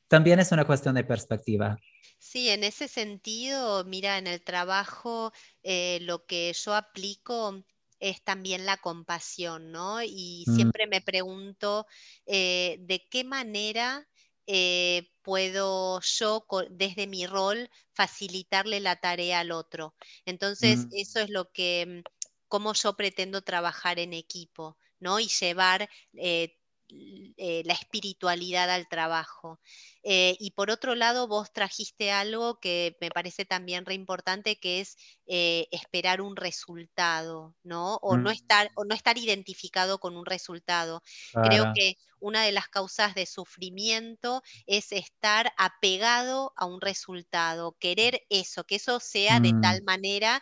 [0.07, 1.77] también es una cuestión de perspectiva.
[2.19, 5.31] Sí, en ese sentido, mira, en el trabajo
[5.64, 7.64] eh, lo que yo aplico
[7.99, 10.02] es también la compasión, ¿no?
[10.03, 10.56] Y mm.
[10.56, 11.88] siempre me pregunto
[12.26, 14.07] eh, de qué manera
[14.52, 19.96] eh, puedo yo, desde mi rol, facilitarle la tarea al otro.
[20.26, 20.90] Entonces, mm.
[20.94, 22.10] eso es lo que, mm,
[22.48, 24.78] cómo yo pretendo trabajar en equipo.
[25.00, 25.20] ¿no?
[25.20, 26.58] Y llevar eh,
[26.91, 29.60] eh, la espiritualidad al trabajo.
[30.02, 34.80] Eh, y por otro lado, vos trajiste algo que me parece también re importante, que
[34.80, 37.98] es esperar un resultado, ¿no?
[38.02, 38.34] O, no mm.
[38.34, 41.03] estar, o no estar identificado con un resultado.
[41.32, 48.26] Creo que una de las causas de sufrimiento es estar apegado a un resultado, querer
[48.30, 49.86] eso, que eso sea de tal mm.
[49.86, 50.41] manera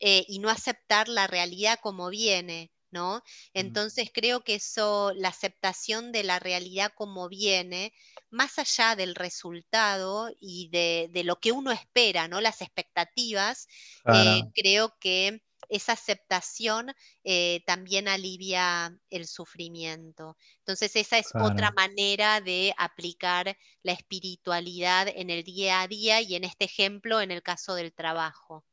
[0.00, 2.72] y no aceptar la realidad como viene.
[2.94, 3.22] ¿No?
[3.52, 7.92] Entonces creo que eso, la aceptación de la realidad como viene,
[8.30, 12.40] más allá del resultado y de, lo que uno espera, ¿no?
[12.40, 13.66] Las expectativas,
[14.06, 16.92] eh, creo que esa aceptación
[17.24, 20.36] eh, también alivia el sufrimiento.
[20.58, 26.36] Entonces esa es otra manera de aplicar la espiritualidad en el día a día y
[26.36, 28.64] en este ejemplo en el caso del trabajo.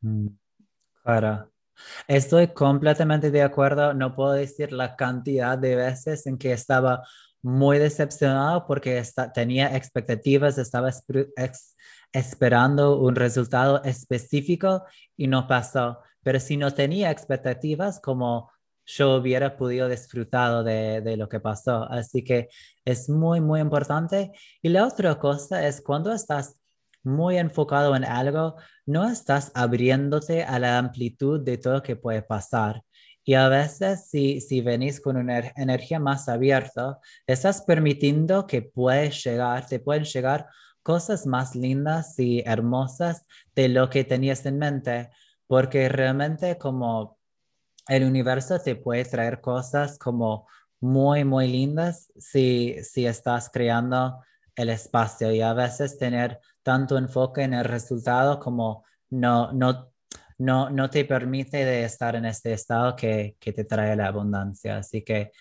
[0.00, 0.28] Mm,
[1.04, 1.51] claro.
[2.08, 3.94] Estoy completamente de acuerdo.
[3.94, 7.02] No puedo decir la cantidad de veces en que estaba
[7.42, 9.02] muy decepcionado porque
[9.34, 10.90] tenía expectativas, estaba
[12.12, 14.84] esperando un resultado específico
[15.16, 15.98] y no pasó.
[16.22, 18.50] Pero si no tenía expectativas, como
[18.86, 21.84] yo hubiera podido disfrutar de, lo que pasó.
[21.90, 22.48] Así que
[22.84, 24.32] es muy, muy importante.
[24.60, 26.56] Y la otra cosa es cuando estás
[27.02, 28.56] muy enfocado en algo,
[28.86, 32.82] no estás abriéndote a la amplitud de todo lo que puede pasar.
[33.24, 39.22] Y a veces, si, si venís con una energía más abierta, estás permitiendo que puedes
[39.22, 40.46] llegar, te pueden llegar
[40.82, 43.24] cosas más lindas y hermosas
[43.54, 45.10] de lo que tenías en mente,
[45.46, 47.18] porque realmente como
[47.88, 50.46] el universo te puede traer cosas como
[50.80, 54.20] muy, muy lindas si, si estás creando
[54.56, 59.92] el espacio y a veces tener tanto enfoque en el resultado como no, no,
[60.38, 64.78] no, no te permite de estar en este estado que, que te trae la abundancia.
[64.78, 65.32] Así que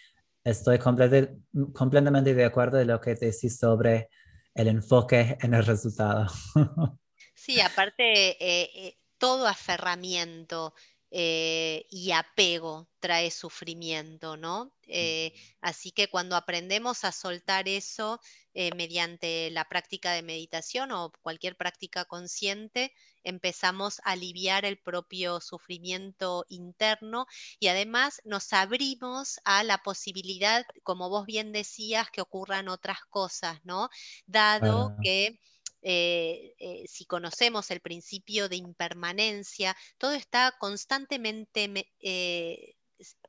[0.43, 4.10] estoy completamente de acuerdo de lo que decís sobre
[4.53, 6.27] el enfoque en el resultado.
[7.34, 10.76] Sí, aparte, eh, eh, todo aferramiento
[11.13, 14.71] eh, y apego trae sufrimiento, ¿no?
[14.88, 18.21] Eh, así que cuando aprendemos a soltar eso
[18.53, 22.93] eh, mediante la práctica de meditación o cualquier práctica consciente,
[23.25, 27.25] empezamos a aliviar el propio sufrimiento interno
[27.59, 33.59] y además nos abrimos a la posibilidad, como vos bien decías, que ocurran otras cosas,
[33.65, 33.89] ¿no?
[34.27, 35.39] Dado que
[35.82, 42.76] eh, eh, si conocemos el principio de impermanencia, todo está constantemente, eh,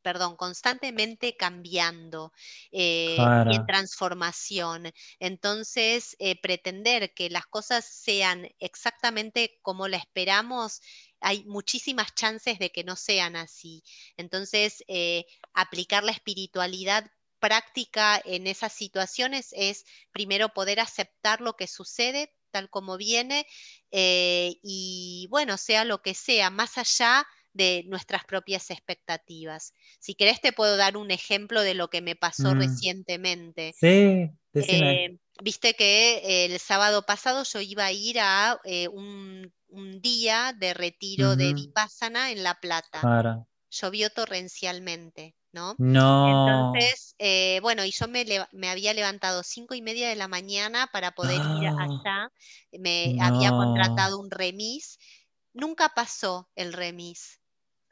[0.02, 2.32] perdón, constantemente cambiando
[2.70, 4.92] y en transformación.
[5.18, 10.82] Entonces, pretender que las cosas sean exactamente como la esperamos,
[11.20, 13.82] hay muchísimas chances de que no sean así.
[14.18, 14.84] Entonces,
[15.54, 17.10] aplicar la espiritualidad
[17.42, 23.46] práctica en esas situaciones es primero poder aceptar lo que sucede, tal como viene,
[23.90, 29.72] eh, y bueno, sea lo que sea, más allá de nuestras propias expectativas.
[29.98, 32.58] Si querés, te puedo dar un ejemplo de lo que me pasó mm.
[32.58, 33.74] recientemente.
[33.78, 39.52] Sí, eh, Viste que el sábado pasado yo iba a ir a eh, un,
[40.00, 43.46] día de retiro de Vipassana en La Plata.
[43.70, 45.34] Llovió torrencialmente.
[45.52, 45.76] ¿No?
[45.78, 51.12] Entonces, eh, bueno, y yo me, había levantado cinco y media de la mañana para
[51.12, 52.32] poder ir ah, allá,
[52.72, 54.98] me había contratado un remis,
[55.52, 57.38] nunca pasó el remis.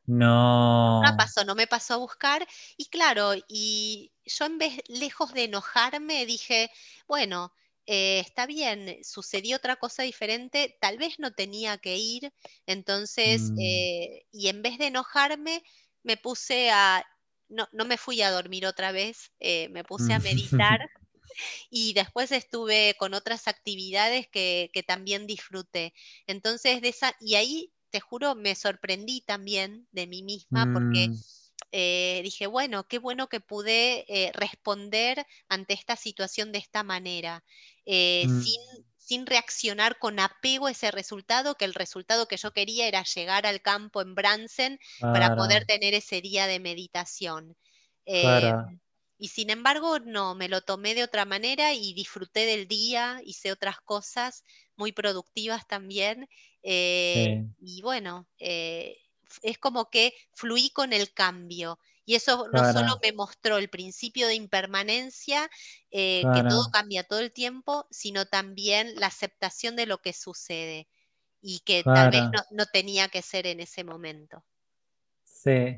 [0.07, 0.97] No.
[0.97, 2.47] Nunca pasó, no me pasó a buscar.
[2.77, 6.70] Y claro, y yo en vez, lejos de enojarme, dije,
[7.07, 7.53] bueno,
[7.87, 12.32] eh, está bien, sucedió otra cosa diferente, tal vez no tenía que ir,
[12.66, 13.59] entonces, mm.
[13.61, 15.62] eh, y en vez de enojarme,
[16.03, 17.05] me puse a
[17.51, 20.22] no, no me fui a dormir otra vez, eh, me puse a mm.
[20.22, 20.81] meditar
[21.70, 25.93] y después estuve con otras actividades que, también disfruté.
[26.27, 31.16] Entonces, de esa, y ahí te juro, me sorprendí también de mí misma porque mm.
[31.72, 37.44] eh, dije, bueno, qué bueno que pude eh, responder ante esta situación de esta manera,
[37.85, 38.43] mm.
[38.43, 38.60] sin
[39.11, 43.45] sin reaccionar con apego a ese resultado, que el resultado que yo quería era llegar
[43.45, 47.57] al campo en Bransen para poder tener ese día de meditación.
[48.05, 48.78] Em,
[49.19, 53.51] y sin embargo, no, me lo tomé de otra manera y disfruté del día, hice
[53.51, 54.45] otras cosas
[54.77, 56.28] muy productivas también.
[56.62, 58.97] Eh, y bueno, eh,
[59.43, 61.81] es como que fluí con el cambio.
[62.11, 65.49] Y eso no solo me mostró el principio de impermanencia,
[65.93, 70.89] eh, que todo cambia todo el tiempo, sino también la aceptación de lo que sucede
[71.41, 74.45] y que tal vez no, tenía que ser en ese momento.
[75.23, 75.77] Sí.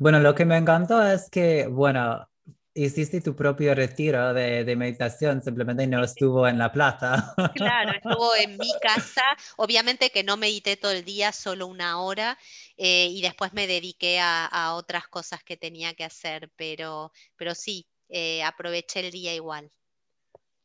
[0.00, 2.28] Bueno, lo que me encantó es que, bueno,
[2.74, 7.34] hiciste tu propio retiro de, de, meditación, simplemente no estuvo en La Plata.
[7.54, 9.22] Claro, estuvo en mi casa.
[9.56, 12.38] Obviamente que no medité todo el día, solo una hora,
[12.76, 17.86] eh, y después me dediqué a, otras cosas que tenía que hacer, pero, pero sí,
[18.08, 19.70] eh, aproveché el día igual.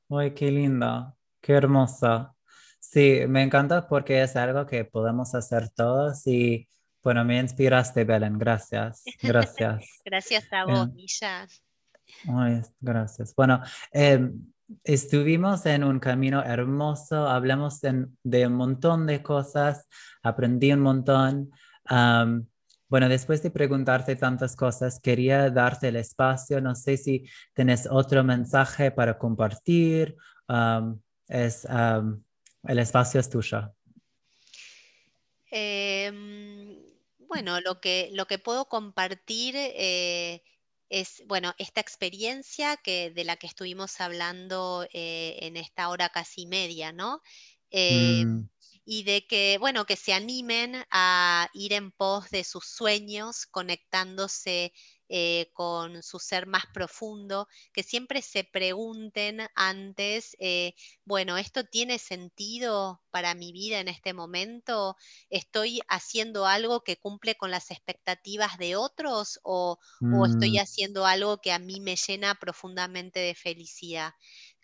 [0.09, 2.35] Ay, qué linda, qué hermosa.
[2.79, 6.69] Sí, me encanta porque es algo que podemos hacer todos y
[7.03, 8.37] bueno, me inspiraste, Belén.
[8.37, 9.03] Gracias.
[9.21, 9.85] Gracias.
[10.03, 11.47] Gracias a vos, Milla.
[12.27, 13.33] Ay, gracias.
[13.35, 13.61] Bueno,
[13.91, 14.51] em,
[14.83, 19.87] estuvimos en un camino hermoso, hablamos de, un montón de cosas,
[20.23, 21.51] aprendí un montón.
[22.87, 26.61] bueno, después de preguntarte tantas cosas, quería darte el espacio.
[26.61, 30.15] No sé si tienes otro mensaje para compartir.
[31.27, 31.67] es,
[32.67, 33.73] el espacio es tuyo.
[35.51, 36.75] Em,
[37.29, 40.43] bueno, lo que, lo que puedo compartir eh,
[40.89, 46.45] es, bueno, esta experiencia que, de la que estuvimos hablando eh, en esta hora casi
[46.45, 47.21] media, ¿no?
[47.71, 48.49] Eh, mm.
[48.85, 54.73] Y de que, bueno, que se animen a ir en pos de sus sueños, conectándose
[55.07, 60.73] eh, con su ser más profundo, que siempre se pregunten antes, eh,
[61.03, 64.95] bueno, ¿esto tiene sentido para mi vida en este momento?
[65.29, 69.77] ¿Estoy haciendo algo que cumple con las expectativas de otros o,
[70.25, 70.61] estoy mm.
[70.61, 74.13] haciendo algo que a mí me llena profundamente de felicidad?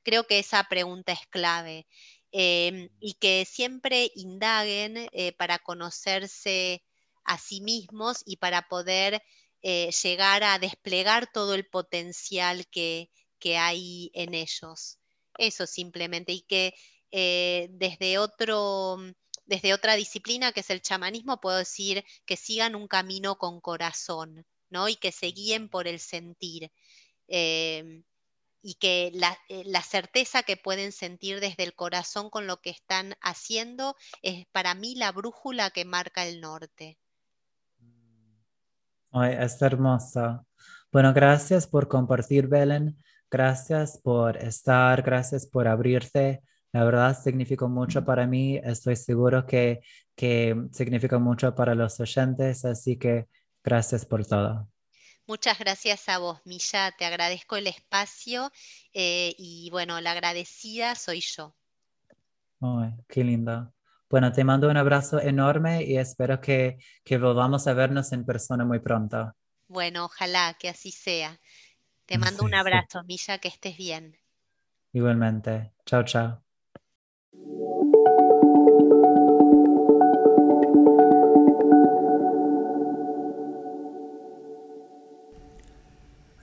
[0.04, 1.86] Creo que esa pregunta es clave.
[2.32, 6.82] Em, y que siempre indaguen eh, para conocerse
[7.26, 9.22] a sí mismos y para poder
[9.64, 13.10] eh, llegar a desplegar todo el potencial que,
[13.58, 15.00] hay en ellos.
[15.38, 16.74] Eso simplemente, y que
[17.12, 18.98] eh, desde, otro,
[19.46, 24.46] desde otra disciplina que es el chamanismo, puedo decir que sigan un camino con corazón,
[24.70, 24.90] ¿no?
[24.90, 26.72] Y que se guíen por el sentir.
[27.28, 28.04] Em,
[28.64, 32.70] y que la, eh, la, certeza que pueden sentir desde el corazón con lo que
[32.70, 37.00] están haciendo es para mí la brújula que marca el norte.
[39.12, 40.44] Ay, es hermosa.
[40.92, 42.98] Bueno, gracias por compartir, Belén.
[43.30, 46.42] Gracias por estar, gracias por abrirte.
[46.74, 48.58] La verdad significó mucho para mí.
[48.64, 49.82] Estoy seguro que,
[50.16, 53.28] que significa mucho para los oyentes, así que
[53.64, 54.68] gracias por todo.
[55.28, 56.92] Muchas gracias a vos, Milla.
[56.98, 58.52] Te agradezco el espacio
[58.94, 61.56] eh, y bueno, la agradecida soy yo.
[62.60, 63.72] Ay, qué linda.
[64.12, 68.66] Bueno, te mando un abrazo enorme y espero que, que volvamos a vernos en persona
[68.66, 69.34] muy pronto.
[69.70, 71.40] Bueno, ojalá que así sea.
[72.06, 74.18] Te mando un abrazo, Milla, que estés bien.
[74.92, 75.72] Igualmente.
[75.86, 76.44] Chao, chao.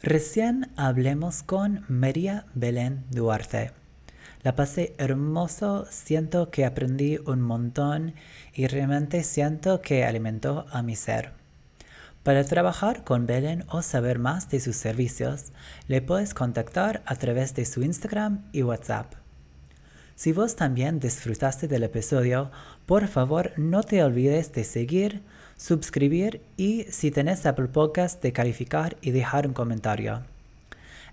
[0.01, 3.73] Recién hablemos con María Belén Duarte.
[4.43, 8.15] La pasé hermoso, siento que aprendí un montón
[8.55, 11.33] y realmente siento que alimentó a mi ser.
[12.23, 15.53] Para trabajar con Belén o saber más de sus servicios,
[15.89, 19.15] le puedes contactar a través de su Instagram y WhatsApp.
[20.15, 22.51] Si vos también disfrutaste del episodio,
[22.87, 25.23] por favor no te olvides de seguir,
[25.57, 30.23] suscribir y si tenés Apple Podcast de calificar y dejar un comentario.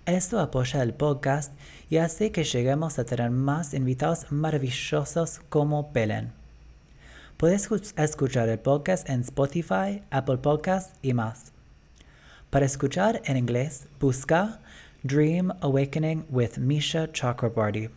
[0.06, 1.52] Esto apoya el podcast
[1.88, 6.32] y hace que lleguemos a tener más invitados maravillosos como Pelen.
[7.36, 11.52] Puedes escuchar el podcast en Spotify, Apple Podcasts y más.
[12.50, 14.60] Para escuchar en inglés, busca
[15.02, 17.90] Dream Awakening with Misha Chakrabarty.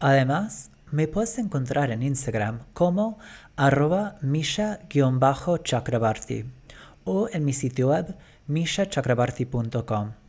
[0.00, 3.18] Además, me puedes encontrar en Instagram como
[3.56, 6.44] arroba misha-chakrabarty
[7.04, 10.27] o en mi sitio web mishachakrabarty.com.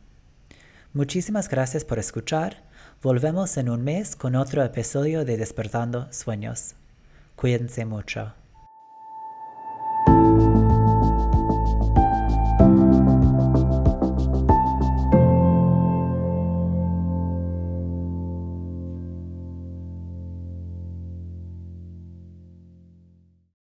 [0.92, 2.64] Muchísimas gracias por escuchar.
[3.00, 6.74] Volvemos en un mes con otro episodio de Despertando Sueños.
[7.36, 8.32] Cuídense mucho.